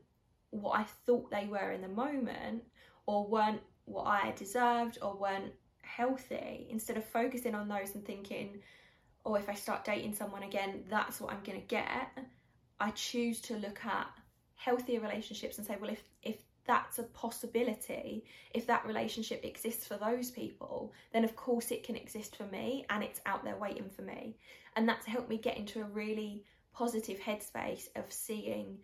what 0.51 0.79
I 0.79 0.85
thought 1.07 1.31
they 1.31 1.47
were 1.47 1.73
in 1.73 1.81
the 1.81 1.89
moment 1.89 2.63
or 3.07 3.27
weren't 3.27 3.61
what 3.85 4.05
I 4.05 4.33
deserved 4.37 4.99
or 5.03 5.17
weren't 5.17 5.53
healthy 5.83 6.67
instead 6.71 6.97
of 6.97 7.05
focusing 7.05 7.55
on 7.55 7.69
those 7.69 7.95
and 7.95 8.05
thinking 8.05 8.61
oh 9.27 9.35
if 9.35 9.49
I 9.49 9.55
start 9.55 9.85
dating 9.85 10.15
someone 10.15 10.45
again 10.45 10.85
that's 10.89 11.21
what 11.21 11.33
I'm 11.33 11.43
going 11.45 11.61
to 11.61 11.67
get 11.67 12.09
I 12.79 12.91
choose 12.91 13.41
to 13.43 13.57
look 13.57 13.85
at 13.85 14.07
healthier 14.55 15.01
relationships 15.01 15.59
and 15.59 15.67
say 15.67 15.77
well 15.81 15.91
if 15.91 16.03
if 16.23 16.43
that's 16.67 17.01
a 17.01 17.03
possibility, 17.03 18.25
if 18.55 18.65
that 18.67 18.87
relationship 18.87 19.45
exists 19.45 19.87
for 19.87 19.97
those 19.97 20.31
people, 20.31 20.93
then 21.13 21.25
of 21.25 21.35
course 21.35 21.73
it 21.73 21.83
can 21.83 21.97
exist 21.97 22.37
for 22.37 22.45
me 22.45 22.87
and 22.91 23.03
it's 23.03 23.21
out 23.27 23.43
there 23.43 23.57
waiting 23.57 23.91
for 23.91 24.03
me. 24.03 24.37
And 24.77 24.89
that's 24.89 25.05
helped 25.05 25.29
me 25.29 25.37
get 25.37 25.57
into 25.57 25.81
a 25.81 25.85
really 25.85 26.45
positive 26.73 27.19
headspace 27.19 27.89
of 27.97 28.13
seeing 28.13 28.79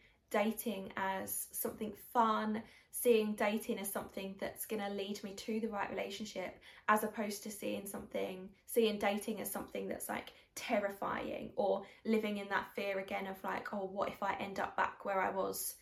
dating 0.45 0.93
as 0.97 1.49
something 1.53 1.93
fun, 2.13 2.63
seeing 2.91 3.35
dating 3.35 3.79
as 3.79 3.91
something 3.91 4.35
that's 4.39 4.67
going 4.67 4.83
to 4.83 4.91
lead 4.91 5.23
me 5.25 5.33
to 5.35 5.61
the 5.61 5.69
right 5.69 5.91
relationship, 5.91 6.59
as 6.89 7.05
opposed 7.05 7.43
to 7.43 7.51
seeing 7.51 7.87
something, 7.87 8.49
seeing 8.67 8.99
dating 8.99 9.41
as 9.41 9.51
something 9.51 9.89
that's 9.89 10.09
like 10.09 10.33
terrifying 10.55 11.51
or 11.57 11.83
living 12.05 12.37
in 12.37 12.49
that 12.49 12.67
fear 12.75 12.99
again 12.99 13.27
of 13.27 13.43
like, 13.45 13.73
oh, 13.73 13.89
what 13.93 14.09
if 14.09 14.23
I 14.23 14.35
end 14.35 14.61
up 14.61 14.77
back 14.77 15.05
where 15.05 15.21
I 15.21 15.31
was 15.31 15.75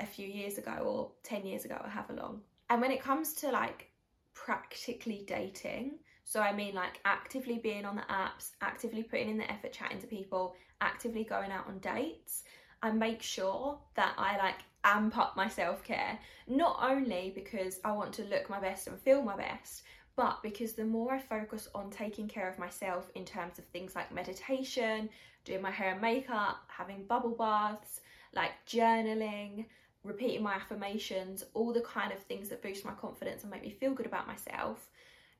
a 0.00 0.06
few 0.06 0.26
years 0.26 0.58
ago 0.58 0.72
or 0.72 1.10
10 1.24 1.46
years 1.46 1.64
ago 1.64 1.80
or 1.82 1.88
however 1.88 2.14
long. 2.14 2.40
And 2.70 2.80
when 2.80 2.90
it 2.90 3.02
comes 3.02 3.32
to 3.34 3.50
like 3.50 3.90
practically 4.34 5.24
dating, 5.26 5.98
so 6.24 6.40
I 6.40 6.52
mean 6.52 6.74
like 6.74 7.00
actively 7.04 7.58
being 7.58 7.84
on 7.84 7.96
the 7.96 8.02
apps, 8.02 8.50
actively 8.60 9.02
putting 9.02 9.30
in 9.30 9.38
the 9.38 9.50
effort 9.50 9.72
chatting 9.72 10.00
to 10.00 10.06
people, 10.06 10.54
actively 10.80 11.24
going 11.24 11.50
out 11.50 11.66
on 11.66 11.78
dates, 11.78 12.44
I 12.82 12.90
make 12.90 13.22
sure 13.22 13.78
that 13.94 14.14
I 14.16 14.36
like 14.38 14.60
amp 14.84 15.18
up 15.18 15.36
my 15.36 15.48
self-care. 15.48 16.18
Not 16.46 16.78
only 16.82 17.32
because 17.34 17.80
I 17.84 17.92
want 17.92 18.12
to 18.14 18.24
look 18.24 18.48
my 18.48 18.60
best 18.60 18.86
and 18.86 18.98
feel 19.00 19.22
my 19.22 19.36
best, 19.36 19.82
but 20.16 20.42
because 20.42 20.72
the 20.72 20.84
more 20.84 21.12
I 21.12 21.18
focus 21.18 21.68
on 21.74 21.90
taking 21.90 22.28
care 22.28 22.48
of 22.48 22.58
myself 22.58 23.10
in 23.14 23.24
terms 23.24 23.58
of 23.58 23.64
things 23.66 23.94
like 23.94 24.12
meditation, 24.12 25.08
doing 25.44 25.62
my 25.62 25.70
hair 25.70 25.92
and 25.92 26.00
makeup, 26.00 26.58
having 26.68 27.04
bubble 27.04 27.36
baths, 27.36 28.00
like 28.34 28.50
journaling, 28.66 29.66
repeating 30.04 30.42
my 30.42 30.54
affirmations, 30.54 31.44
all 31.54 31.72
the 31.72 31.80
kind 31.82 32.12
of 32.12 32.18
things 32.20 32.48
that 32.48 32.62
boost 32.62 32.84
my 32.84 32.92
confidence 32.92 33.42
and 33.42 33.50
make 33.50 33.62
me 33.62 33.70
feel 33.70 33.92
good 33.92 34.06
about 34.06 34.26
myself, 34.26 34.88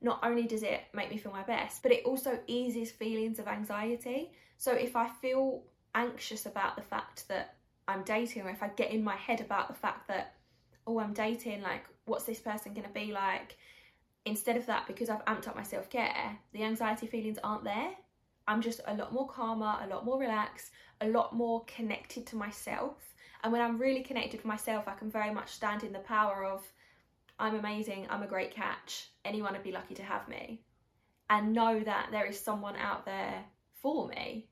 not 0.01 0.19
only 0.23 0.43
does 0.43 0.63
it 0.63 0.81
make 0.93 1.09
me 1.09 1.17
feel 1.17 1.31
my 1.31 1.43
best, 1.43 1.83
but 1.83 1.91
it 1.91 2.05
also 2.05 2.39
eases 2.47 2.91
feelings 2.91 3.39
of 3.39 3.47
anxiety. 3.47 4.31
So 4.57 4.71
if 4.71 4.95
I 4.95 5.09
feel 5.21 5.63
anxious 5.95 6.45
about 6.45 6.75
the 6.75 6.81
fact 6.81 7.27
that 7.27 7.55
I'm 7.87 8.03
dating, 8.03 8.43
or 8.43 8.49
if 8.49 8.63
I 8.63 8.69
get 8.69 8.91
in 8.91 9.03
my 9.03 9.15
head 9.15 9.41
about 9.41 9.67
the 9.67 9.73
fact 9.73 10.07
that, 10.07 10.35
oh, 10.85 10.99
I'm 10.99 11.13
dating, 11.13 11.61
like, 11.61 11.85
what's 12.05 12.25
this 12.25 12.39
person 12.39 12.73
going 12.73 12.87
to 12.87 12.93
be 12.93 13.11
like? 13.11 13.57
Instead 14.25 14.57
of 14.57 14.65
that, 14.67 14.87
because 14.87 15.09
I've 15.09 15.25
amped 15.25 15.47
up 15.47 15.55
my 15.55 15.63
self 15.63 15.89
care, 15.89 16.37
the 16.53 16.63
anxiety 16.63 17.07
feelings 17.07 17.39
aren't 17.43 17.63
there. 17.63 17.91
I'm 18.47 18.61
just 18.61 18.81
a 18.87 18.95
lot 18.95 19.13
more 19.13 19.27
calmer, 19.27 19.77
a 19.81 19.87
lot 19.87 20.05
more 20.05 20.19
relaxed, 20.19 20.71
a 21.01 21.07
lot 21.07 21.35
more 21.35 21.63
connected 21.65 22.25
to 22.27 22.35
myself 22.35 23.09
and 23.43 23.53
when 23.53 23.61
I'm 23.61 23.77
really 23.77 24.01
connected 24.01 24.37
with 24.37 24.45
myself, 24.45 24.87
I 24.87 24.93
can 24.93 25.09
very 25.09 25.33
much 25.33 25.49
stand 25.51 25.83
in 25.83 25.93
the 25.93 25.99
power 25.99 26.43
of 26.43 26.65
I'm 27.39 27.55
amazing, 27.55 28.07
I'm 28.09 28.23
a 28.23 28.27
great 28.27 28.51
catch, 28.51 29.07
anyone 29.23 29.53
would 29.53 29.63
be 29.63 29.71
lucky 29.71 29.95
to 29.95 30.03
have 30.03 30.27
me. 30.27 30.61
And 31.29 31.53
know 31.53 31.79
that 31.79 32.09
there 32.11 32.25
is 32.25 32.39
someone 32.39 32.75
out 32.75 33.05
there 33.05 33.45
for 33.81 34.07
me. 34.07 34.47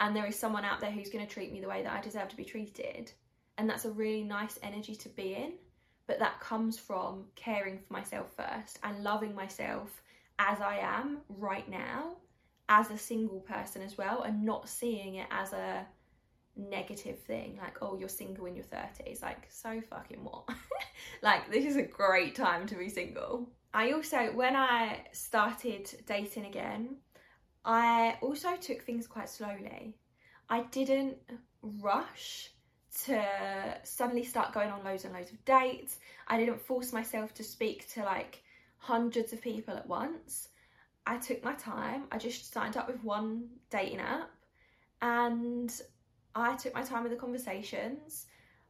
And 0.00 0.14
there 0.14 0.26
is 0.26 0.38
someone 0.38 0.64
out 0.64 0.80
there 0.80 0.90
who's 0.90 1.10
going 1.10 1.26
to 1.26 1.32
treat 1.32 1.52
me 1.52 1.60
the 1.60 1.68
way 1.68 1.82
that 1.82 1.92
I 1.92 2.00
deserve 2.00 2.28
to 2.28 2.36
be 2.36 2.44
treated. 2.44 3.10
And 3.58 3.68
that's 3.68 3.86
a 3.86 3.90
really 3.90 4.22
nice 4.22 4.58
energy 4.62 4.94
to 4.94 5.08
be 5.08 5.34
in. 5.34 5.54
But 6.06 6.18
that 6.18 6.40
comes 6.40 6.78
from 6.78 7.24
caring 7.34 7.78
for 7.78 7.92
myself 7.92 8.32
first 8.36 8.78
and 8.82 9.02
loving 9.02 9.34
myself 9.34 10.02
as 10.38 10.60
I 10.60 10.78
am 10.78 11.18
right 11.28 11.68
now, 11.68 12.16
as 12.68 12.90
a 12.90 12.98
single 12.98 13.40
person 13.40 13.82
as 13.82 13.96
well, 13.96 14.22
and 14.22 14.44
not 14.44 14.68
seeing 14.68 15.16
it 15.16 15.26
as 15.30 15.52
a 15.52 15.86
negative 16.56 17.18
thing 17.18 17.58
like 17.60 17.76
oh 17.82 17.96
you're 17.98 18.08
single 18.08 18.46
in 18.46 18.56
your 18.56 18.64
30s 18.64 19.22
like 19.22 19.46
so 19.50 19.80
fucking 19.90 20.24
what 20.24 20.48
like 21.22 21.50
this 21.52 21.66
is 21.66 21.76
a 21.76 21.82
great 21.82 22.34
time 22.34 22.66
to 22.66 22.74
be 22.76 22.88
single 22.88 23.48
i 23.74 23.92
also 23.92 24.30
when 24.34 24.56
i 24.56 24.98
started 25.12 25.88
dating 26.06 26.46
again 26.46 26.96
i 27.66 28.16
also 28.22 28.56
took 28.56 28.82
things 28.82 29.06
quite 29.06 29.28
slowly 29.28 29.94
i 30.48 30.62
didn't 30.70 31.16
rush 31.82 32.50
to 33.04 33.22
suddenly 33.82 34.24
start 34.24 34.54
going 34.54 34.70
on 34.70 34.82
loads 34.82 35.04
and 35.04 35.12
loads 35.12 35.30
of 35.30 35.44
dates 35.44 35.98
i 36.28 36.38
didn't 36.38 36.60
force 36.60 36.92
myself 36.92 37.34
to 37.34 37.44
speak 37.44 37.86
to 37.92 38.02
like 38.02 38.42
hundreds 38.78 39.32
of 39.34 39.42
people 39.42 39.76
at 39.76 39.86
once 39.86 40.48
i 41.06 41.18
took 41.18 41.44
my 41.44 41.52
time 41.54 42.04
i 42.10 42.16
just 42.16 42.52
signed 42.52 42.76
up 42.76 42.86
with 42.86 43.02
one 43.04 43.46
dating 43.70 44.00
app 44.00 44.30
and 45.02 45.82
I 46.36 46.54
took 46.54 46.74
my 46.74 46.82
time 46.82 47.02
with 47.02 47.12
the 47.12 47.18
conversations. 47.18 48.26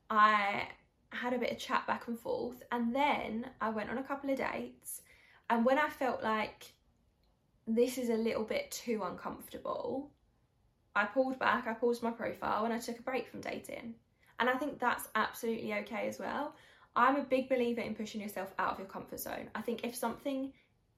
I 0.08 0.68
had 1.10 1.32
a 1.32 1.38
bit 1.38 1.50
of 1.50 1.58
chat 1.58 1.86
back 1.86 2.06
and 2.06 2.18
forth, 2.18 2.62
and 2.70 2.94
then 2.94 3.46
I 3.60 3.70
went 3.70 3.90
on 3.90 3.98
a 3.98 4.04
couple 4.04 4.30
of 4.30 4.38
dates. 4.38 5.02
And 5.50 5.64
when 5.64 5.78
I 5.78 5.88
felt 5.88 6.22
like 6.22 6.72
this 7.66 7.98
is 7.98 8.10
a 8.10 8.14
little 8.14 8.44
bit 8.44 8.70
too 8.70 9.02
uncomfortable, 9.04 10.10
I 10.94 11.04
pulled 11.04 11.38
back, 11.38 11.66
I 11.66 11.74
paused 11.74 12.02
my 12.02 12.10
profile, 12.10 12.64
and 12.64 12.72
I 12.72 12.78
took 12.78 12.98
a 12.98 13.02
break 13.02 13.28
from 13.28 13.40
dating. 13.40 13.94
And 14.38 14.48
I 14.48 14.54
think 14.54 14.78
that's 14.78 15.08
absolutely 15.14 15.74
okay 15.74 16.08
as 16.08 16.18
well. 16.18 16.54
I'm 16.94 17.16
a 17.16 17.24
big 17.24 17.48
believer 17.48 17.82
in 17.82 17.94
pushing 17.94 18.20
yourself 18.20 18.54
out 18.58 18.72
of 18.72 18.78
your 18.78 18.88
comfort 18.88 19.20
zone. 19.20 19.50
I 19.54 19.60
think 19.60 19.84
if 19.84 19.94
something 19.94 20.52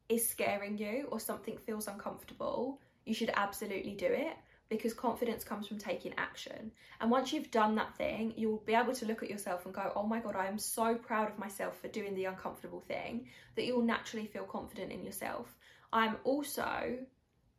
is 0.08 0.28
scaring 0.28 0.78
you 0.78 1.08
or 1.10 1.18
something 1.18 1.58
feels 1.58 1.88
uncomfortable, 1.88 2.80
you 3.04 3.14
should 3.14 3.30
absolutely 3.34 3.94
do 3.94 4.06
it 4.06 4.36
because 4.68 4.92
confidence 4.92 5.44
comes 5.44 5.66
from 5.66 5.78
taking 5.78 6.12
action. 6.18 6.70
And 7.00 7.10
once 7.10 7.32
you've 7.32 7.50
done 7.50 7.74
that 7.76 7.96
thing, 7.96 8.34
you'll 8.36 8.62
be 8.66 8.74
able 8.74 8.94
to 8.94 9.06
look 9.06 9.22
at 9.22 9.30
yourself 9.30 9.64
and 9.64 9.74
go, 9.74 9.92
oh 9.96 10.02
my 10.02 10.20
God, 10.20 10.36
I 10.36 10.46
am 10.46 10.58
so 10.58 10.94
proud 10.94 11.30
of 11.30 11.38
myself 11.38 11.80
for 11.80 11.88
doing 11.88 12.14
the 12.14 12.26
uncomfortable 12.26 12.84
thing 12.86 13.26
that 13.56 13.64
you'll 13.64 13.82
naturally 13.82 14.26
feel 14.26 14.44
confident 14.44 14.92
in 14.92 15.04
yourself. 15.04 15.56
I'm 15.92 16.16
also, 16.24 16.98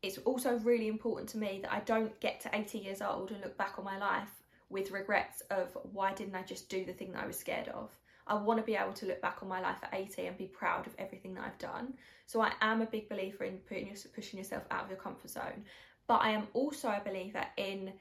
it's 0.02 0.18
also 0.20 0.58
really 0.60 0.88
important 0.88 1.30
to 1.30 1.38
me 1.38 1.60
that 1.63 1.74
I 1.74 1.80
don't 1.82 2.18
get 2.20 2.39
to 2.42 2.50
80 2.54 2.80
years 2.80 3.02
old 3.02 3.32
and 3.32 3.42
look 3.42 3.58
back 3.58 3.78
on 3.78 3.86
my 3.86 3.98
life 3.98 4.30
with 4.70 4.92
regrets 4.92 5.42
of 5.50 5.76
why 5.94 6.13
didn't 6.13 6.36
I 6.36 6.44
just 6.44 6.70
do 6.70 6.86
the 6.86 6.94
thing 6.94 7.12
that 7.13 7.24
I 7.24 7.28
was 7.28 7.38
scared 7.38 7.70
of. 7.70 7.92
I 8.28 8.36
want 8.36 8.60
to 8.60 8.65
be 8.65 8.76
able 8.76 8.94
to 8.94 9.08
look 9.08 9.22
back 9.22 9.39
on 9.42 9.50
my 9.50 9.60
life 9.60 9.80
at 9.82 9.94
80 9.94 10.28
and 10.28 10.38
be 10.38 10.46
proud 10.46 10.86
of 10.86 10.94
everything 11.00 11.34
that 11.34 11.46
I've 11.46 11.58
done. 11.58 11.96
So 12.28 12.42
I 12.42 12.52
am 12.62 12.82
a 12.82 12.86
big 12.86 13.10
believer 13.10 13.44
in 13.44 13.58
pushing 13.68 14.38
yourself 14.38 14.63
out 14.70 14.84
of 14.84 14.89
your 14.92 15.00
comfort 15.00 15.32
zone. 15.32 15.65
But 16.06 16.22
I 16.22 16.30
am 16.30 16.48
also 16.54 16.89
a 16.89 17.02
believer 17.04 17.44
in 17.58 17.92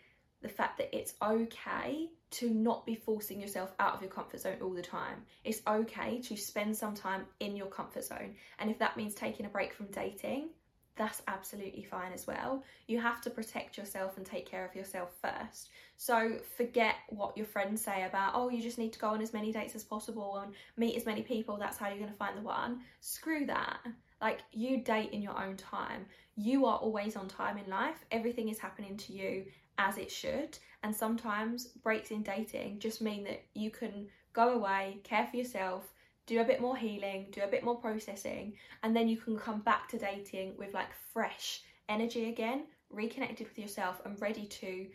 the 0.43 0.49
fact 0.49 0.77
that 0.79 0.95
it's 0.95 1.15
okay 1.23 2.11
to 2.31 2.51
not 2.51 2.85
be 2.85 2.95
forcing 2.95 3.41
yourself 3.41 3.73
out 3.79 3.95
of 3.95 4.03
your 4.03 4.11
comfort 4.11 4.41
zone 4.41 4.59
all 4.63 4.75
the 4.75 4.83
time. 4.83 5.23
It's 5.45 5.63
okay 5.67 6.21
to 6.23 6.37
spend 6.37 6.77
some 6.77 6.95
time 6.95 7.25
in 7.41 7.57
your 7.57 7.69
comfort 7.69 8.05
zone. 8.05 8.35
And 8.59 8.71
if 8.71 8.79
that 8.79 8.97
means 8.97 9.15
taking 9.15 9.47
a 9.47 9.49
break 9.49 9.73
from 9.73 9.87
dating, 9.87 10.51
that's 10.99 11.23
absolutely 11.29 11.85
fine 11.85 12.13
as 12.13 12.27
well. 12.27 12.65
You 12.89 13.01
have 13.01 13.21
to 13.23 13.31
protect 13.31 13.79
yourself 13.79 14.17
and 14.17 14.27
take 14.27 14.51
care 14.51 14.65
of 14.65 14.75
yourself 14.75 15.15
first. 15.23 15.71
So 15.97 16.39
forget 16.57 16.97
what 17.09 17.37
your 17.37 17.47
friends 17.47 17.83
say 17.83 18.05
about, 18.05 18.33
oh, 18.35 18.51
you 18.51 18.61
just 18.61 18.79
need 18.79 18.93
to 18.93 18.99
go 18.99 19.09
on 19.09 19.23
as 19.23 19.33
many 19.33 19.53
dates 19.53 19.77
as 19.77 19.85
possible 19.85 20.39
and 20.39 20.53
meet 20.77 20.97
as 20.97 21.07
many 21.07 21.23
people, 21.23 21.57
that's 21.57 21.79
how 21.79 21.89
you're 21.89 21.99
going 21.99 22.11
to 22.11 22.17
find 22.17 22.37
the 22.37 22.43
one. 22.43 22.81
Screw 23.01 23.47
that. 23.47 23.79
Like, 24.21 24.41
you 24.53 24.79
date 24.83 25.13
in 25.13 25.23
your 25.23 25.41
own 25.41 25.57
time. 25.57 26.05
You 26.37 26.67
are 26.67 26.79
always 26.79 27.15
on 27.15 27.29
time 27.29 27.57
in 27.59 27.71
life. 27.71 28.05
Everything 28.11 28.49
is 28.49 28.59
happening 28.59 28.97
to 28.97 29.13
you 29.13 29.45
as 29.79 29.97
it 29.97 30.11
should. 30.11 30.59
And 30.83 30.95
sometimes 30.95 31.67
breaks 31.67 32.11
in 32.11 32.23
dating 32.23 32.79
just 32.79 33.01
mean 33.01 33.25
that 33.25 33.43
you 33.55 33.71
can 33.71 34.09
go 34.33 34.51
away, 34.55 34.99
care 35.03 35.27
for 35.31 35.37
yourself, 35.37 35.93
do 36.27 36.41
a 36.41 36.45
bit 36.45 36.61
more 36.61 36.77
healing, 36.77 37.27
do 37.33 37.41
a 37.43 37.49
bit 37.49 37.65
more 37.65 37.81
processing, 37.81 38.53
and 38.83 38.95
then 38.95 39.09
you 39.09 39.17
can 39.17 39.37
come 39.37 39.61
back 39.61 39.89
to 39.89 39.99
dating 39.99 40.55
with 40.59 40.75
like 40.75 40.93
fresh 41.13 41.63
energy 41.89 42.29
again, 42.29 42.65
reconnected 42.91 43.49
with 43.49 43.59
yourself, 43.59 44.01
and 44.05 44.21
ready 44.21 44.45
to 44.47 44.87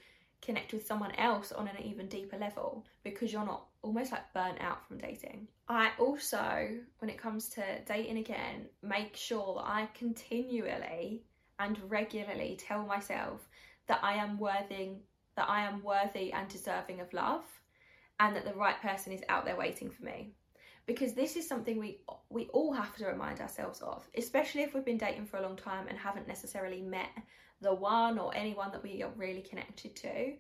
connect 0.42 0.74
with 0.74 0.86
someone 0.86 1.12
else 1.16 1.52
on 1.52 1.68
an 1.68 1.82
even 1.82 2.08
deeper 2.08 2.38
level 2.38 2.86
because 3.04 3.32
you're 3.32 3.46
not 3.46 3.66
almost 3.82 4.12
like 4.12 4.34
burnt 4.34 4.60
out 4.62 4.86
from 4.88 4.98
dating. 4.98 5.48
I 5.68 5.92
also, 5.98 6.70
when 7.00 7.10
it 7.10 7.18
comes 7.18 7.50
to 7.50 7.64
dating 7.86 8.18
again, 8.18 8.68
make 8.82 9.16
sure 9.16 9.56
that 9.56 9.66
I 9.66 9.90
continually 9.94 11.24
and 11.60 11.80
regularly 11.88 12.58
tell 12.60 12.86
myself 12.86 13.48
that 13.88 14.00
I 14.04 14.14
am 14.14 14.38
worthy 14.40 14.98
that 15.36 15.50
I 15.50 15.66
am 15.66 15.82
worthy 15.84 16.32
and 16.32 16.48
deserving 16.48 17.00
of 17.00 17.12
love 17.14 17.44
and 18.20 18.36
that 18.36 18.46
the 18.46 18.54
right 18.54 18.80
person 18.82 19.12
is 19.14 19.24
out 19.30 19.46
there 19.46 19.58
waiting 19.58 19.90
for 19.90 20.04
me. 20.04 20.34
Because 20.86 21.14
this 21.14 21.36
is 21.36 21.48
something 21.48 21.80
we 21.80 22.02
we 22.30 22.48
all 22.48 22.74
have 22.74 22.96
to 22.98 23.06
remind 23.06 23.40
ourselves 23.40 23.82
of, 23.82 24.08
especially 24.18 24.64
if 24.64 24.74
we've 24.74 24.86
been 24.86 24.98
dating 24.98 25.26
for 25.26 25.38
a 25.38 25.42
long 25.42 25.56
time 25.56 25.88
and 25.88 25.98
haven't 25.98 26.28
necessarily 26.28 26.82
met 26.82 27.10
the 27.62 27.74
one 27.74 28.20
or 28.20 28.36
anyone 28.36 28.72
that 28.72 28.84
we 28.84 29.02
are 29.02 29.12
really 29.16 29.42
connected 29.42 29.96
to. 29.96 30.34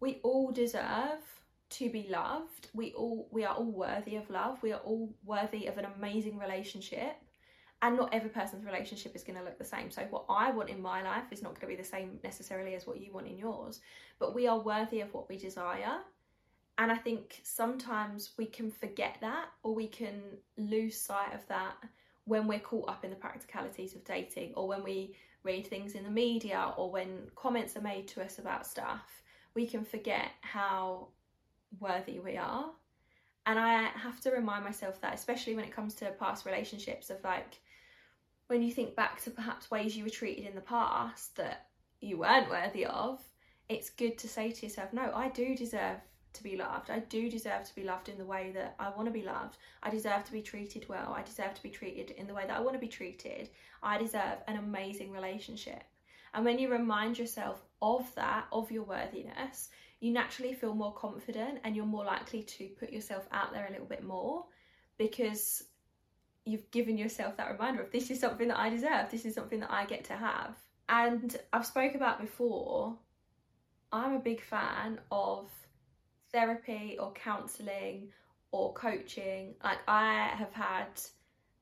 We 0.00 0.20
all 0.22 0.50
deserve 0.50 1.20
to 1.70 1.90
be 1.90 2.08
loved. 2.08 2.68
We 2.72 2.92
all 2.94 3.28
we 3.30 3.44
are 3.44 3.54
all 3.54 3.70
worthy 3.70 4.16
of 4.16 4.30
love. 4.30 4.62
We 4.62 4.72
are 4.72 4.80
all 4.80 5.14
worthy 5.22 5.66
of 5.66 5.76
an 5.76 5.86
amazing 5.96 6.38
relationship. 6.38 7.16
And 7.84 7.98
not 7.98 8.14
every 8.14 8.30
person's 8.30 8.64
relationship 8.64 9.14
is 9.14 9.24
going 9.24 9.38
to 9.38 9.44
look 9.44 9.58
the 9.58 9.64
same. 9.64 9.90
So 9.90 10.06
what 10.08 10.24
I 10.30 10.50
want 10.52 10.70
in 10.70 10.80
my 10.80 11.02
life 11.02 11.24
is 11.30 11.42
not 11.42 11.50
going 11.50 11.70
to 11.70 11.76
be 11.76 11.82
the 11.82 11.86
same 11.86 12.18
necessarily 12.24 12.74
as 12.74 12.86
what 12.86 12.98
you 12.98 13.12
want 13.12 13.26
in 13.26 13.36
yours. 13.36 13.80
But 14.18 14.34
we 14.34 14.46
are 14.46 14.58
worthy 14.58 15.02
of 15.02 15.12
what 15.12 15.28
we 15.28 15.36
desire. 15.36 15.98
And 16.78 16.90
I 16.90 16.96
think 16.96 17.42
sometimes 17.42 18.30
we 18.38 18.46
can 18.46 18.70
forget 18.70 19.18
that 19.20 19.48
or 19.62 19.74
we 19.74 19.86
can 19.86 20.22
lose 20.56 20.98
sight 20.98 21.34
of 21.34 21.46
that 21.48 21.74
when 22.24 22.46
we're 22.46 22.58
caught 22.58 22.88
up 22.88 23.04
in 23.04 23.10
the 23.10 23.16
practicalities 23.16 23.94
of 23.94 24.02
dating 24.06 24.54
or 24.54 24.66
when 24.66 24.82
we 24.82 25.14
read 25.42 25.66
things 25.66 25.92
in 25.92 26.04
the 26.04 26.10
media 26.10 26.72
or 26.78 26.90
when 26.90 27.28
comments 27.36 27.76
are 27.76 27.82
made 27.82 28.08
to 28.08 28.24
us 28.24 28.38
about 28.38 28.66
stuff, 28.66 29.22
we 29.54 29.66
can 29.66 29.84
forget 29.84 30.30
how 30.40 31.08
worthy 31.80 32.18
we 32.18 32.38
are. 32.38 32.70
And 33.44 33.58
I 33.58 33.88
have 33.88 34.22
to 34.22 34.30
remind 34.30 34.64
myself 34.64 35.02
that, 35.02 35.12
especially 35.12 35.54
when 35.54 35.66
it 35.66 35.76
comes 35.76 35.92
to 35.96 36.06
past 36.12 36.46
relationships, 36.46 37.10
of 37.10 37.22
like 37.22 37.60
when 38.48 38.62
you 38.62 38.72
think 38.72 38.94
back 38.94 39.22
to 39.22 39.30
perhaps 39.30 39.70
ways 39.70 39.96
you 39.96 40.04
were 40.04 40.10
treated 40.10 40.46
in 40.46 40.54
the 40.54 40.60
past 40.60 41.36
that 41.36 41.66
you 42.00 42.18
weren't 42.18 42.50
worthy 42.50 42.84
of, 42.84 43.22
it's 43.68 43.90
good 43.90 44.18
to 44.18 44.28
say 44.28 44.50
to 44.50 44.66
yourself, 44.66 44.92
no, 44.92 45.10
I 45.14 45.28
do 45.28 45.56
deserve 45.56 45.98
to 46.34 46.42
be 46.42 46.56
loved. 46.56 46.90
I 46.90 46.98
do 46.98 47.30
deserve 47.30 47.64
to 47.64 47.74
be 47.74 47.84
loved 47.84 48.08
in 48.08 48.18
the 48.18 48.24
way 48.24 48.50
that 48.54 48.74
I 48.78 48.90
want 48.90 49.06
to 49.06 49.12
be 49.12 49.22
loved. 49.22 49.56
I 49.82 49.90
deserve 49.90 50.24
to 50.24 50.32
be 50.32 50.42
treated 50.42 50.88
well. 50.88 51.14
I 51.16 51.22
deserve 51.22 51.54
to 51.54 51.62
be 51.62 51.70
treated 51.70 52.10
in 52.10 52.26
the 52.26 52.34
way 52.34 52.44
that 52.46 52.56
I 52.56 52.60
want 52.60 52.74
to 52.74 52.80
be 52.80 52.88
treated. 52.88 53.50
I 53.82 53.96
deserve 53.98 54.38
an 54.48 54.56
amazing 54.56 55.12
relationship. 55.12 55.82
And 56.34 56.44
when 56.44 56.58
you 56.58 56.70
remind 56.70 57.18
yourself 57.18 57.62
of 57.80 58.12
that, 58.16 58.46
of 58.52 58.70
your 58.70 58.82
worthiness, 58.82 59.70
you 60.00 60.12
naturally 60.12 60.52
feel 60.52 60.74
more 60.74 60.92
confident 60.92 61.60
and 61.64 61.74
you're 61.74 61.86
more 61.86 62.04
likely 62.04 62.42
to 62.42 62.66
put 62.80 62.92
yourself 62.92 63.26
out 63.30 63.52
there 63.52 63.66
a 63.68 63.70
little 63.70 63.86
bit 63.86 64.02
more 64.02 64.44
because 64.98 65.64
you've 66.44 66.70
given 66.70 66.98
yourself 66.98 67.36
that 67.36 67.50
reminder 67.50 67.82
of 67.82 67.90
this 67.90 68.10
is 68.10 68.20
something 68.20 68.48
that 68.48 68.58
I 68.58 68.70
deserve, 68.70 69.10
this 69.10 69.24
is 69.24 69.34
something 69.34 69.60
that 69.60 69.70
I 69.70 69.84
get 69.86 70.04
to 70.04 70.14
have. 70.14 70.56
And 70.88 71.36
I've 71.52 71.66
spoke 71.66 71.94
about 71.94 72.20
before, 72.20 72.96
I'm 73.92 74.14
a 74.14 74.18
big 74.18 74.42
fan 74.42 75.00
of 75.10 75.50
therapy 76.32 76.96
or 77.00 77.12
counselling 77.12 78.08
or 78.50 78.72
coaching. 78.74 79.54
Like 79.62 79.78
I 79.88 80.32
have 80.34 80.52
had 80.52 80.88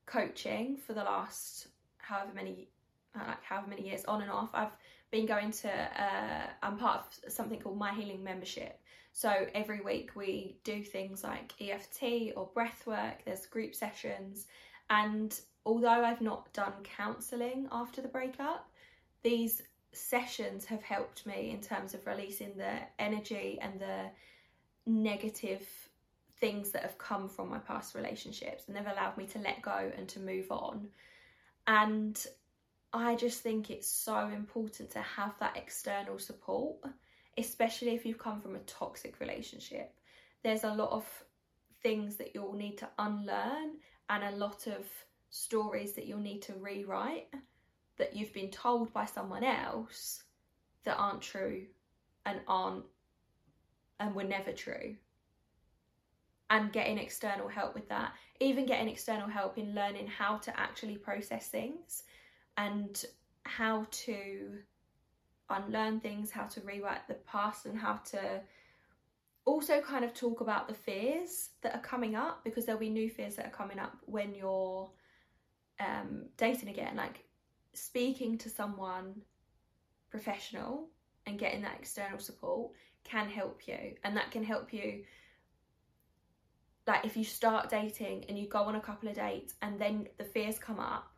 coaching 0.07 0.79
for 0.79 0.95
the 0.95 1.05
last 1.05 1.69
however 1.99 2.33
many 2.35 2.69
uh, 3.15 3.25
like 3.29 3.45
however 3.45 3.69
many 3.69 3.87
years 3.89 4.05
on 4.07 4.23
and 4.23 4.31
off. 4.31 4.51
I've 4.55 4.73
been 5.11 5.27
going 5.27 5.53
to 5.53 5.71
uh, 5.71 6.47
I'm 6.63 6.79
part 6.79 7.05
of 7.27 7.33
something 7.33 7.61
called 7.61 7.79
My 7.79 7.93
Healing 7.93 8.25
Membership. 8.25 8.81
So 9.13 9.47
every 9.55 9.83
week 9.83 10.17
we 10.17 10.57
do 10.65 10.83
things 10.83 11.23
like 11.23 11.53
EFT 11.61 12.33
or 12.35 12.49
breath 12.55 12.87
work. 12.87 13.23
There's 13.27 13.45
group 13.45 13.75
sessions, 13.75 14.47
and 14.93 15.41
although 15.65 16.05
I've 16.05 16.21
not 16.21 16.53
done 16.53 16.75
counselling 16.85 17.67
after 17.73 18.03
the 18.03 18.09
breakup, 18.09 18.69
these 19.23 19.63
sessions 19.93 20.67
have 20.67 20.83
helped 20.83 21.25
me 21.25 21.51
in 21.51 21.63
terms 21.63 21.95
of 21.95 22.07
releasing 22.07 22.55
the 22.59 22.75
energy 22.99 23.59
and 23.63 23.81
the 23.81 24.11
negative 24.85 25.67
things 26.41 26.73
that 26.73 26.83
have 26.83 26.99
come 26.99 27.31
from 27.31 27.49
my 27.49 27.59
past 27.59 27.95
relationships 27.95 28.65
and 28.67 28.77
they've 28.77 28.87
allowed 28.87 29.17
me 29.17 29.25
to 29.29 29.39
let 29.39 29.63
go 29.63 29.91
and 29.97 30.09
to 30.09 30.21
move 30.21 30.51
on. 30.51 30.89
And 31.67 32.23
I 32.93 33.15
just 33.15 33.41
think 33.41 33.71
it's 33.71 33.89
so 33.89 34.29
important 34.29 34.91
to 34.91 35.01
have 35.01 35.39
that 35.39 35.57
external 35.57 36.19
support, 36.19 36.77
especially 37.39 37.95
if 37.95 38.05
you've 38.05 38.19
come 38.19 38.43
from 38.43 38.57
a 38.57 38.67
toxic 38.67 39.21
relationship. 39.21 39.95
There's 40.45 40.65
a 40.65 40.75
lot 40.75 40.91
of 40.91 41.07
things 41.83 42.17
that 42.17 42.33
you'll 42.35 42.53
need 42.53 42.77
to 42.79 42.89
unlearn 42.99 43.79
and 44.09 44.25
a 44.25 44.37
lot 44.37 44.67
of 44.67 44.87
stories 45.31 45.93
that 45.93 46.07
you'll 46.07 46.19
need 46.19 46.43
to 46.43 46.55
rewrite 46.55 47.29
that 47.99 48.15
you've 48.15 48.33
been 48.33 48.51
told 48.51 48.93
by 48.93 49.05
someone 49.05 49.45
else 49.45 50.23
that 50.85 50.97
aren't 50.97 51.23
true 51.23 51.63
and 52.27 52.41
aren't 52.47 52.85
and 54.01 54.15
were 54.15 54.25
never 54.25 54.53
true. 54.53 54.97
And 56.51 56.73
getting 56.73 56.99
external 56.99 57.49
help 57.49 57.75
with 57.75 57.89
that, 57.89 58.13
even 58.41 58.67
getting 58.67 58.89
external 58.89 59.29
help 59.29 59.57
in 59.57 59.75
learning 59.75 60.07
how 60.07 60.37
to 60.39 60.61
actually 60.61 60.97
process 60.97 61.49
things 61.49 62.03
and 62.59 63.03
how 63.45 63.87
to 63.91 64.59
unlearn 65.49 66.01
things, 66.01 66.31
how 66.31 66.45
to 66.45 66.61
rewrite 66.61 67.07
the 67.09 67.15
past, 67.15 67.65
and 67.67 67.79
how 67.79 68.01
to 68.11 68.41
also 69.45 69.81
kind 69.81 70.05
of 70.05 70.15
talk 70.15 70.41
about 70.41 70.69
the 70.69 70.75
fears 70.75 71.51
that 71.63 71.75
are 71.75 71.81
coming 71.81 72.15
up 72.15 72.45
because 72.45 72.65
there'll 72.65 72.81
be 72.81 72.91
new 72.91 73.11
fears 73.11 73.37
that 73.37 73.47
are 73.47 73.51
coming 73.51 73.79
up 73.79 73.97
when 74.07 74.35
you're 74.35 74.91
um, 75.81 76.27
dating 76.37 76.69
again. 76.69 76.97
Like 76.97 77.25
speaking 77.75 78.39
to 78.39 78.49
someone 78.49 79.15
professional 80.11 80.89
and 81.27 81.39
getting 81.39 81.63
that 81.63 81.77
external 81.79 82.19
support 82.19 82.73
can 83.05 83.29
help 83.29 83.67
you 83.67 83.95
and 84.05 84.17
that 84.17 84.31
can 84.31 84.45
help 84.45 84.73
you 84.73 85.03
like 86.87 87.05
if 87.05 87.17
you 87.17 87.25
start 87.25 87.71
dating 87.71 88.25
and 88.29 88.39
you 88.39 88.47
go 88.49 88.59
on 88.59 88.77
a 88.77 88.81
couple 88.81 89.09
of 89.09 89.15
dates 89.15 89.55
and 89.63 89.81
then 89.81 90.07
the 90.19 90.25
fears 90.25 90.59
come 90.59 90.79
up 90.79 91.11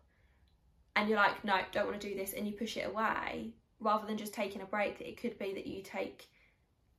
and 0.96 1.08
you're 1.08 1.18
like 1.18 1.44
no 1.44 1.58
don't 1.72 1.86
want 1.86 2.00
to 2.00 2.08
do 2.08 2.14
this 2.14 2.34
and 2.34 2.46
you 2.46 2.52
push 2.52 2.76
it 2.76 2.88
away 2.88 3.52
rather 3.80 4.06
than 4.06 4.16
just 4.16 4.32
taking 4.32 4.62
a 4.62 4.66
break 4.66 5.00
it 5.00 5.20
could 5.20 5.38
be 5.38 5.52
that 5.52 5.66
you 5.66 5.82
take 5.82 6.28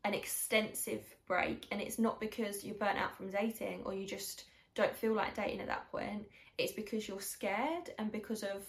an 0.06 0.13
extensive 0.13 1.04
break 1.28 1.65
and 1.72 1.82
it's 1.82 1.98
not 1.98 2.20
because 2.20 2.63
you're 2.63 2.76
burnt 2.76 3.00
out 3.00 3.18
from 3.18 3.32
dating 3.32 3.82
or 3.86 3.94
you 3.94 4.06
just 4.06 4.46
don't 4.76 4.96
feel 4.96 5.13
like 5.13 5.36
dating 5.36 5.60
at 5.60 5.68
that 5.68 5.91
point. 5.91 6.24
It's 6.60 6.72
because 6.72 7.08
you're 7.08 7.20
scared 7.20 7.89
and 7.98 8.12
because 8.12 8.44
of 8.44 8.63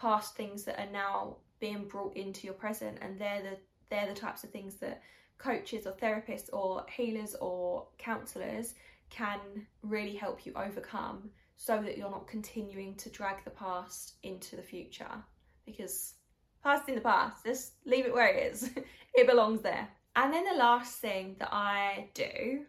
past 0.00 0.36
things 0.36 0.62
that 0.62 0.78
are 0.78 0.92
now 0.92 1.38
being 1.58 1.88
brought 1.88 2.16
into 2.16 2.46
your 2.46 2.54
present 2.54 2.98
and 3.02 3.18
they're 3.18 3.42
the 3.42 3.58
they're 3.90 4.06
the 4.06 4.18
types 4.18 4.44
of 4.44 4.50
things 4.50 4.76
that 4.76 5.02
coaches 5.38 5.86
or 5.86 5.92
therapists 5.92 6.48
or 6.52 6.86
healers 6.88 7.34
or 7.40 7.86
counselors 7.98 8.74
can 9.10 9.40
really 9.82 10.14
help 10.14 10.46
you 10.46 10.52
overcome 10.54 11.30
so 11.56 11.82
that 11.82 11.98
you're 11.98 12.10
not 12.10 12.28
continuing 12.28 12.94
to 12.96 13.10
drag 13.10 13.42
the 13.44 13.50
past 13.50 14.14
into 14.22 14.54
the 14.54 14.62
future. 14.62 15.24
Because 15.64 16.14
past 16.62 16.88
in 16.88 16.94
the 16.94 17.00
past. 17.00 17.44
Just 17.44 17.72
leave 17.84 18.06
it 18.06 18.14
where 18.14 18.28
it 18.28 18.52
is. 18.52 18.70
It 19.18 19.26
belongs 19.26 19.62
there 19.62 19.88
and 20.16 20.32
then 20.32 20.44
the 20.44 20.58
last 20.58 20.98
thing 20.98 21.36
that 21.38 21.52
i 21.52 22.08
do 22.14 22.64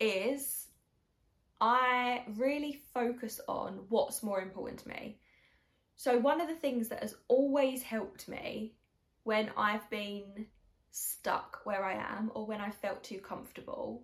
is 0.00 0.66
i 1.60 2.22
really 2.36 2.80
focus 2.92 3.40
on 3.48 3.80
what's 3.88 4.22
more 4.22 4.42
important 4.42 4.80
to 4.80 4.88
me 4.88 5.18
so 5.96 6.18
one 6.18 6.40
of 6.40 6.48
the 6.48 6.54
things 6.54 6.88
that 6.88 7.00
has 7.00 7.14
always 7.28 7.82
helped 7.82 8.28
me 8.28 8.74
when 9.22 9.50
i've 9.56 9.88
been 9.88 10.46
stuck 10.92 11.60
where 11.64 11.84
I 11.84 11.94
am 11.94 12.30
or 12.34 12.46
when 12.46 12.60
I 12.60 12.70
felt 12.70 13.02
too 13.02 13.18
comfortable 13.18 14.02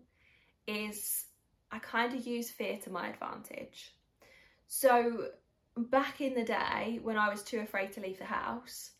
is 0.67 1.27
I 1.71 1.79
kind 1.79 2.14
of 2.14 2.27
use 2.27 2.51
fear 2.51 2.79
to 2.79 2.91
my 2.91 3.09
advantage. 3.09 3.95
So, 4.67 5.29
back 5.77 6.21
in 6.21 6.35
the 6.35 6.45
day 6.45 6.99
when 7.03 7.17
I 7.17 7.29
was 7.29 7.43
too 7.43 7.61
afraid 7.61 7.93
to 7.93 8.01
leave 8.01 8.19
the 8.19 8.25
house, 8.25 8.91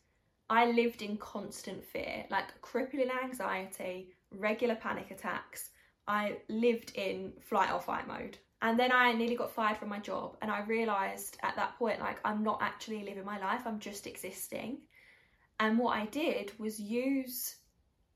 I 0.51 0.71
lived 0.71 1.03
in 1.03 1.17
constant 1.19 1.85
fear, 1.85 2.25
like 2.31 2.61
crippling 2.63 3.11
anxiety, 3.11 4.15
regular 4.31 4.77
panic 4.77 5.11
attacks. 5.11 5.71
I 6.07 6.39
lived 6.49 6.93
in 6.95 7.33
flight 7.43 7.73
or 7.73 7.81
fight 7.81 8.09
mode. 8.09 8.39
And 8.63 8.79
then 8.79 8.91
I 8.91 9.13
nearly 9.13 9.37
got 9.37 9.55
fired 9.55 9.77
from 9.77 9.89
my 9.89 10.01
job, 10.01 10.37
and 10.43 10.51
I 10.51 10.65
realised 10.65 11.37
at 11.43 11.55
that 11.57 11.79
point, 11.79 12.01
like, 12.01 12.19
I'm 12.25 12.43
not 12.43 12.61
actually 12.61 13.05
living 13.05 13.25
my 13.25 13.39
life, 13.39 13.63
I'm 13.67 13.79
just 13.79 14.07
existing. 14.07 14.79
And 15.61 15.79
what 15.79 15.97
I 15.97 16.07
did 16.07 16.59
was 16.59 16.81
use 16.81 17.57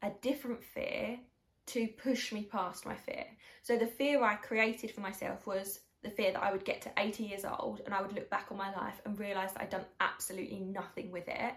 a 0.02 0.10
different 0.20 0.64
fear 0.64 1.18
to 1.66 1.86
push 1.86 2.32
me 2.32 2.42
past 2.42 2.86
my 2.86 2.96
fear. 2.96 3.24
So 3.62 3.76
the 3.76 3.86
fear 3.86 4.22
I 4.22 4.34
created 4.34 4.90
for 4.90 5.00
myself 5.00 5.46
was 5.46 5.80
the 6.02 6.10
fear 6.10 6.32
that 6.32 6.42
I 6.42 6.50
would 6.50 6.64
get 6.64 6.82
to 6.82 6.92
80 6.98 7.24
years 7.24 7.44
old 7.44 7.80
and 7.84 7.94
I 7.94 8.02
would 8.02 8.12
look 8.12 8.28
back 8.28 8.48
on 8.50 8.58
my 8.58 8.74
life 8.74 9.00
and 9.04 9.18
realize 9.18 9.52
that 9.52 9.62
I'd 9.62 9.70
done 9.70 9.84
absolutely 10.00 10.58
nothing 10.58 11.12
with 11.12 11.28
it. 11.28 11.54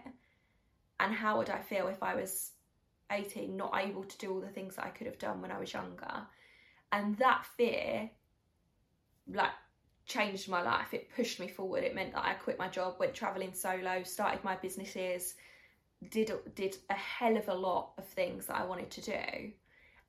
And 1.00 1.14
how 1.14 1.38
would 1.38 1.50
I 1.50 1.60
feel 1.60 1.88
if 1.88 2.02
I 2.02 2.14
was 2.14 2.52
18, 3.10 3.56
not 3.56 3.78
able 3.78 4.04
to 4.04 4.18
do 4.18 4.32
all 4.32 4.40
the 4.40 4.48
things 4.48 4.76
that 4.76 4.84
I 4.84 4.90
could 4.90 5.06
have 5.06 5.18
done 5.18 5.40
when 5.40 5.52
I 5.52 5.58
was 5.58 5.72
younger. 5.72 6.26
And 6.92 7.16
that 7.18 7.46
fear, 7.56 8.10
like, 9.32 9.50
changed 10.06 10.48
my 10.48 10.62
life. 10.62 10.94
It 10.94 11.10
pushed 11.14 11.40
me 11.40 11.48
forward. 11.48 11.84
It 11.84 11.94
meant 11.94 12.12
that 12.12 12.24
I 12.24 12.34
quit 12.34 12.58
my 12.58 12.68
job, 12.68 12.96
went 12.98 13.14
traveling 13.14 13.52
solo, 13.52 14.02
started 14.02 14.42
my 14.44 14.56
businesses, 14.56 15.34
did 16.10 16.30
did 16.54 16.76
a 16.90 16.94
hell 16.94 17.36
of 17.36 17.48
a 17.48 17.54
lot 17.54 17.92
of 17.98 18.06
things 18.06 18.46
that 18.46 18.56
I 18.56 18.64
wanted 18.64 18.90
to 18.92 19.00
do. 19.00 19.52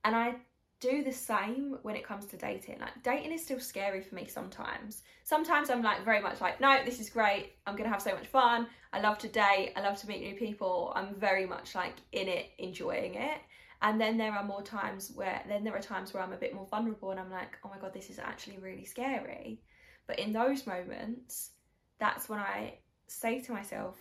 And 0.04 0.16
I 0.16 0.36
do 0.80 1.04
the 1.04 1.12
same 1.12 1.78
when 1.82 1.96
it 1.96 2.06
comes 2.06 2.26
to 2.26 2.38
dating. 2.38 2.80
Like 2.80 3.02
dating 3.04 3.32
is 3.32 3.44
still 3.44 3.60
scary 3.60 4.02
for 4.02 4.16
me 4.16 4.28
sometimes. 4.28 5.02
Sometimes 5.24 5.70
I'm 5.70 5.82
like 5.82 6.06
very 6.06 6.22
much 6.22 6.40
like, 6.40 6.62
no, 6.62 6.78
this 6.86 7.00
is 7.00 7.10
great. 7.10 7.54
I'm 7.66 7.76
gonna 7.76 7.90
have 7.90 8.02
so 8.02 8.14
much 8.14 8.28
fun. 8.28 8.68
I 8.94 9.02
love 9.02 9.18
to 9.20 9.28
date. 9.28 9.74
I 9.76 9.82
love 9.82 10.00
to 10.02 10.08
meet 10.08 10.22
new 10.22 10.36
people. 10.36 10.94
I'm 10.96 11.16
very 11.16 11.46
much 11.46 11.74
like 11.74 11.96
in 12.12 12.28
it, 12.28 12.52
enjoying 12.60 13.16
it. 13.16 13.40
And 13.82 14.00
then 14.00 14.18
there 14.18 14.34
are 14.34 14.44
more 14.44 14.62
times 14.62 15.12
where 15.14 15.44
then 15.48 15.64
there 15.64 15.76
are 15.76 15.82
times 15.82 16.14
where 16.14 16.24
I'm 16.24 16.34
a 16.34 16.38
bit 16.38 16.54
more 16.54 16.68
vulnerable 16.68 17.12
and 17.12 17.20
I'm 17.20 17.32
like, 17.32 17.58
oh 17.64 17.70
my 17.70 17.78
god, 17.80 17.94
this 17.94 18.10
is 18.10 18.20
actually 18.20 18.58
really 18.60 18.86
scary. 18.86 19.62
But 20.06 20.20
in 20.20 20.32
those 20.32 20.68
moments, 20.68 21.52
that's 22.00 22.30
when 22.30 22.40
I 22.40 22.76
say 23.08 23.42
to 23.42 23.52
myself, 23.52 23.98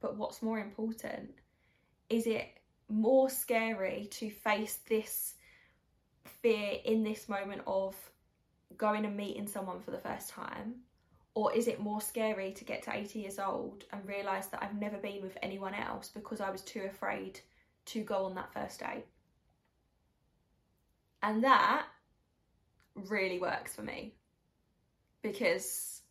but 0.00 0.16
what's 0.16 0.42
more 0.42 0.58
important? 0.58 1.30
Is 2.08 2.26
it 2.26 2.46
more 2.88 3.30
scary 3.30 4.08
to 4.12 4.30
face 4.30 4.78
this 4.88 5.34
fear 6.44 6.76
in 6.84 7.02
this 7.02 7.26
moment 7.26 7.62
of 7.66 7.96
going 8.76 9.06
and 9.06 9.16
meeting 9.16 9.46
someone 9.46 9.80
for 9.80 9.92
the 9.92 9.98
first 9.98 10.28
time? 10.28 10.74
Or 11.32 11.50
is 11.56 11.68
it 11.68 11.80
more 11.80 12.02
scary 12.02 12.52
to 12.52 12.64
get 12.64 12.82
to 12.82 12.94
80 12.94 13.18
years 13.18 13.38
old 13.38 13.84
and 13.90 14.06
realise 14.06 14.46
that 14.48 14.62
I've 14.62 14.78
never 14.78 14.98
been 14.98 15.22
with 15.22 15.38
anyone 15.42 15.72
else 15.72 16.10
because 16.10 16.42
I 16.42 16.50
was 16.50 16.60
too 16.60 16.82
afraid 16.82 17.40
to 17.86 18.02
go 18.02 18.26
on 18.26 18.34
that 18.34 18.52
first 18.52 18.78
date? 18.78 19.06
And 21.22 21.42
that 21.44 21.86
really 22.94 23.38
works 23.38 23.74
for 23.74 23.80
me 23.82 24.12
because 25.22 26.02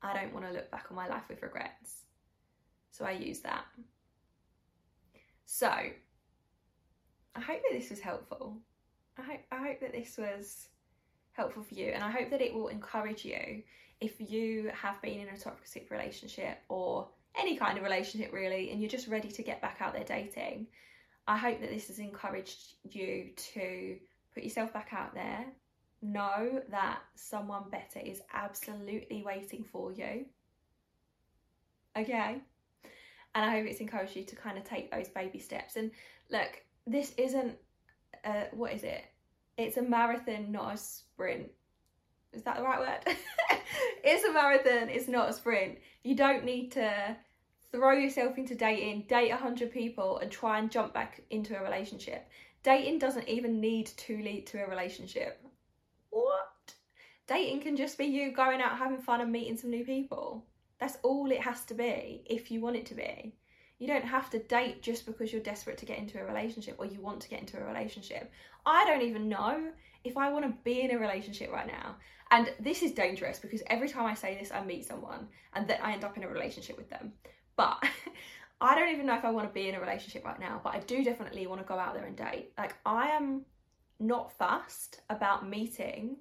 I 0.00 0.14
don't 0.14 0.32
want 0.32 0.46
to 0.46 0.52
look 0.52 0.70
back 0.70 0.86
on 0.90 0.96
my 0.96 1.08
life 1.08 1.24
with 1.28 1.42
regrets. 1.42 2.04
So 2.92 3.04
I 3.04 3.10
use 3.10 3.40
that. 3.40 3.64
So 5.44 5.68
I 5.68 7.40
hope 7.40 7.62
that 7.62 7.72
this 7.72 7.90
was 7.90 7.98
helpful. 7.98 8.58
I 9.18 9.22
hope, 9.22 9.40
I 9.50 9.56
hope 9.56 9.80
that 9.80 9.92
this 9.92 10.16
was 10.18 10.68
helpful 11.32 11.62
for 11.62 11.74
you 11.74 11.88
and 11.88 12.02
I 12.02 12.10
hope 12.10 12.30
that 12.30 12.40
it 12.40 12.54
will 12.54 12.68
encourage 12.68 13.24
you 13.24 13.62
if 14.00 14.14
you 14.18 14.70
have 14.74 15.00
been 15.02 15.20
in 15.20 15.28
a 15.28 15.38
toxic 15.38 15.90
relationship 15.90 16.58
or 16.68 17.08
any 17.38 17.56
kind 17.56 17.78
of 17.78 17.84
relationship 17.84 18.32
really 18.32 18.70
and 18.70 18.80
you're 18.80 18.90
just 18.90 19.08
ready 19.08 19.28
to 19.28 19.42
get 19.42 19.60
back 19.60 19.78
out 19.80 19.94
there 19.94 20.04
dating. 20.04 20.66
I 21.28 21.36
hope 21.36 21.60
that 21.60 21.70
this 21.70 21.88
has 21.88 21.98
encouraged 21.98 22.74
you 22.84 23.30
to 23.54 23.96
put 24.34 24.44
yourself 24.44 24.72
back 24.72 24.88
out 24.92 25.14
there. 25.14 25.44
Know 26.02 26.62
that 26.70 27.00
someone 27.14 27.64
better 27.70 28.00
is 28.04 28.20
absolutely 28.32 29.22
waiting 29.24 29.64
for 29.64 29.92
you. 29.92 30.26
Okay? 31.98 32.40
And 33.34 33.44
I 33.44 33.50
hope 33.50 33.66
it's 33.66 33.80
encouraged 33.80 34.14
you 34.16 34.24
to 34.24 34.36
kind 34.36 34.56
of 34.56 34.64
take 34.64 34.90
those 34.90 35.08
baby 35.08 35.38
steps. 35.38 35.76
And 35.76 35.90
look, 36.30 36.62
this 36.86 37.12
isn't 37.18 37.56
uh, 38.26 38.44
what 38.52 38.72
is 38.72 38.82
it? 38.82 39.04
It's 39.56 39.76
a 39.76 39.82
marathon, 39.82 40.52
not 40.52 40.74
a 40.74 40.76
sprint. 40.76 41.50
Is 42.32 42.42
that 42.42 42.56
the 42.56 42.62
right 42.62 42.80
word? 42.80 43.16
it's 44.04 44.24
a 44.24 44.32
marathon, 44.32 44.88
it's 44.88 45.08
not 45.08 45.30
a 45.30 45.32
sprint. 45.32 45.78
You 46.02 46.14
don't 46.14 46.44
need 46.44 46.72
to 46.72 47.16
throw 47.72 47.92
yourself 47.92 48.36
into 48.36 48.54
dating, 48.54 49.06
date 49.08 49.30
100 49.30 49.70
people, 49.72 50.18
and 50.18 50.30
try 50.30 50.58
and 50.58 50.70
jump 50.70 50.92
back 50.92 51.22
into 51.30 51.58
a 51.58 51.62
relationship. 51.62 52.28
Dating 52.62 52.98
doesn't 52.98 53.28
even 53.28 53.60
need 53.60 53.86
to 53.86 54.16
lead 54.18 54.46
to 54.48 54.58
a 54.58 54.68
relationship. 54.68 55.40
What? 56.10 56.74
Dating 57.26 57.60
can 57.60 57.76
just 57.76 57.96
be 57.96 58.04
you 58.06 58.32
going 58.32 58.60
out 58.60 58.78
having 58.78 58.98
fun 58.98 59.20
and 59.20 59.32
meeting 59.32 59.56
some 59.56 59.70
new 59.70 59.84
people. 59.84 60.44
That's 60.78 60.98
all 61.02 61.30
it 61.30 61.40
has 61.40 61.64
to 61.66 61.74
be 61.74 62.22
if 62.26 62.50
you 62.50 62.60
want 62.60 62.76
it 62.76 62.86
to 62.86 62.94
be. 62.94 63.34
You 63.78 63.86
don't 63.86 64.04
have 64.04 64.30
to 64.30 64.38
date 64.38 64.82
just 64.82 65.04
because 65.04 65.32
you're 65.32 65.42
desperate 65.42 65.78
to 65.78 65.86
get 65.86 65.98
into 65.98 66.18
a 66.18 66.24
relationship 66.24 66.76
or 66.78 66.86
you 66.86 67.00
want 67.00 67.20
to 67.20 67.28
get 67.28 67.40
into 67.40 67.58
a 67.58 67.64
relationship. 67.64 68.32
I 68.64 68.84
don't 68.86 69.02
even 69.02 69.28
know 69.28 69.70
if 70.04 70.16
I 70.16 70.30
want 70.30 70.44
to 70.46 70.54
be 70.64 70.80
in 70.80 70.92
a 70.92 70.98
relationship 70.98 71.52
right 71.52 71.66
now. 71.66 71.96
And 72.30 72.52
this 72.58 72.82
is 72.82 72.92
dangerous 72.92 73.38
because 73.38 73.62
every 73.68 73.88
time 73.88 74.06
I 74.06 74.14
say 74.14 74.36
this, 74.38 74.50
I 74.50 74.64
meet 74.64 74.86
someone 74.86 75.28
and 75.54 75.68
then 75.68 75.78
I 75.82 75.92
end 75.92 76.04
up 76.04 76.16
in 76.16 76.24
a 76.24 76.28
relationship 76.28 76.76
with 76.76 76.88
them. 76.88 77.12
But 77.56 77.84
I 78.60 78.74
don't 78.74 78.88
even 78.88 79.06
know 79.06 79.16
if 79.16 79.24
I 79.24 79.30
want 79.30 79.46
to 79.46 79.52
be 79.52 79.68
in 79.68 79.74
a 79.74 79.80
relationship 79.80 80.24
right 80.24 80.40
now, 80.40 80.60
but 80.64 80.74
I 80.74 80.80
do 80.80 81.04
definitely 81.04 81.46
want 81.46 81.60
to 81.60 81.66
go 81.66 81.78
out 81.78 81.94
there 81.94 82.06
and 82.06 82.16
date. 82.16 82.52
Like, 82.56 82.74
I 82.86 83.08
am 83.08 83.44
not 84.00 84.32
fussed 84.32 85.02
about 85.10 85.48
meeting 85.48 86.16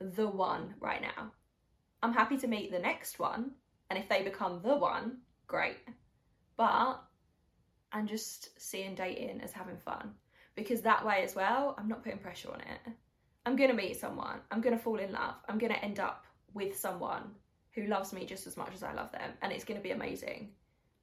the 0.00 0.26
one 0.26 0.74
right 0.80 1.00
now. 1.00 1.32
I'm 2.02 2.12
happy 2.12 2.36
to 2.38 2.48
meet 2.48 2.72
the 2.72 2.80
next 2.80 3.20
one, 3.20 3.52
and 3.90 3.98
if 3.98 4.08
they 4.08 4.22
become 4.22 4.60
the 4.64 4.76
one, 4.76 5.18
great. 5.46 5.76
But 6.62 7.00
I'm 7.90 8.06
just 8.06 8.50
seeing 8.56 8.94
dating 8.94 9.40
as 9.40 9.50
having 9.50 9.78
fun 9.78 10.12
because 10.54 10.80
that 10.82 11.04
way 11.04 11.24
as 11.24 11.34
well, 11.34 11.74
I'm 11.76 11.88
not 11.88 12.04
putting 12.04 12.20
pressure 12.20 12.52
on 12.52 12.60
it. 12.60 12.92
I'm 13.44 13.56
gonna 13.56 13.74
meet 13.74 13.98
someone, 13.98 14.38
I'm 14.48 14.60
gonna 14.60 14.78
fall 14.78 15.00
in 15.00 15.10
love, 15.10 15.34
I'm 15.48 15.58
gonna 15.58 15.74
end 15.74 15.98
up 15.98 16.24
with 16.54 16.78
someone 16.78 17.32
who 17.72 17.88
loves 17.88 18.12
me 18.12 18.26
just 18.26 18.46
as 18.46 18.56
much 18.56 18.74
as 18.76 18.84
I 18.84 18.92
love 18.92 19.10
them, 19.10 19.32
and 19.42 19.52
it's 19.52 19.64
gonna 19.64 19.80
be 19.80 19.90
amazing. 19.90 20.52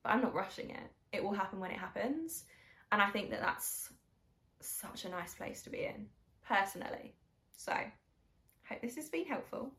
But 0.02 0.14
I'm 0.14 0.22
not 0.22 0.34
rushing 0.34 0.70
it. 0.70 0.92
It 1.12 1.22
will 1.22 1.34
happen 1.34 1.60
when 1.60 1.72
it 1.72 1.78
happens, 1.78 2.46
and 2.94 3.02
I 3.02 3.10
think 3.10 3.30
that 3.32 3.42
that's 3.42 3.92
such 4.62 5.04
a 5.04 5.10
nice 5.10 5.34
place 5.34 5.62
to 5.64 5.70
be 5.70 5.84
in, 5.84 6.08
personally. 6.48 7.16
So, 7.58 7.74
hope 8.64 8.82
this 8.82 8.96
has 8.96 9.10
been 9.10 9.26
helpful. 9.26 9.74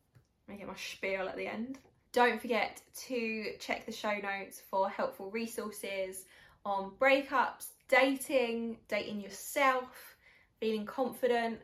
I 0.47 0.57
get 0.57 0.67
my 0.67 0.75
spiel 0.75 1.27
at 1.27 1.37
the 1.37 1.47
end. 1.47 1.79
Don't 2.13 2.41
forget 2.41 2.81
to 3.07 3.53
check 3.59 3.85
the 3.85 3.91
show 3.91 4.13
notes 4.21 4.61
for 4.69 4.89
helpful 4.89 5.31
resources 5.31 6.25
on 6.65 6.91
breakups, 6.99 7.67
dating, 7.87 8.77
dating 8.87 9.21
yourself, 9.21 10.15
feeling 10.59 10.85
confident, 10.85 11.59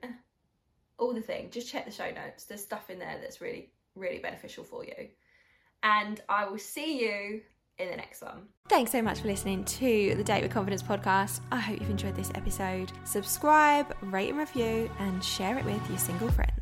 all 0.98 1.14
the 1.14 1.22
thing. 1.22 1.50
Just 1.52 1.70
check 1.70 1.86
the 1.86 1.92
show 1.92 2.10
notes. 2.12 2.46
There's 2.46 2.64
stuff 2.64 2.90
in 2.90 3.00
there 3.00 3.18
that's 3.22 3.42
really, 3.42 3.72
really 3.96 4.20
beneficial 4.20 4.64
for 4.64 4.86
you. 4.86 5.10
And 5.84 6.22
I 6.30 6.48
will 6.48 6.58
see 6.58 7.02
you 7.02 7.42
in 7.78 7.90
the 7.90 7.98
next 7.98 8.22
one. 8.22 8.48
Thanks 8.70 8.92
so 8.92 9.02
much 9.02 9.20
for 9.20 9.28
listening 9.28 9.64
to 9.66 10.16
the 10.16 10.24
Date 10.24 10.44
with 10.44 10.52
Confidence 10.52 10.82
podcast. 10.82 11.42
I 11.52 11.60
hope 11.60 11.80
you've 11.80 11.90
enjoyed 11.90 12.16
this 12.16 12.32
episode. 12.36 12.92
Subscribe, 13.04 13.94
rate 14.02 14.30
and 14.30 14.40
review, 14.40 14.90
and 15.00 15.24
share 15.24 15.58
it 15.58 15.66
with 15.66 15.88
your 15.90 16.00
single 16.00 16.30
friends. 16.30 16.57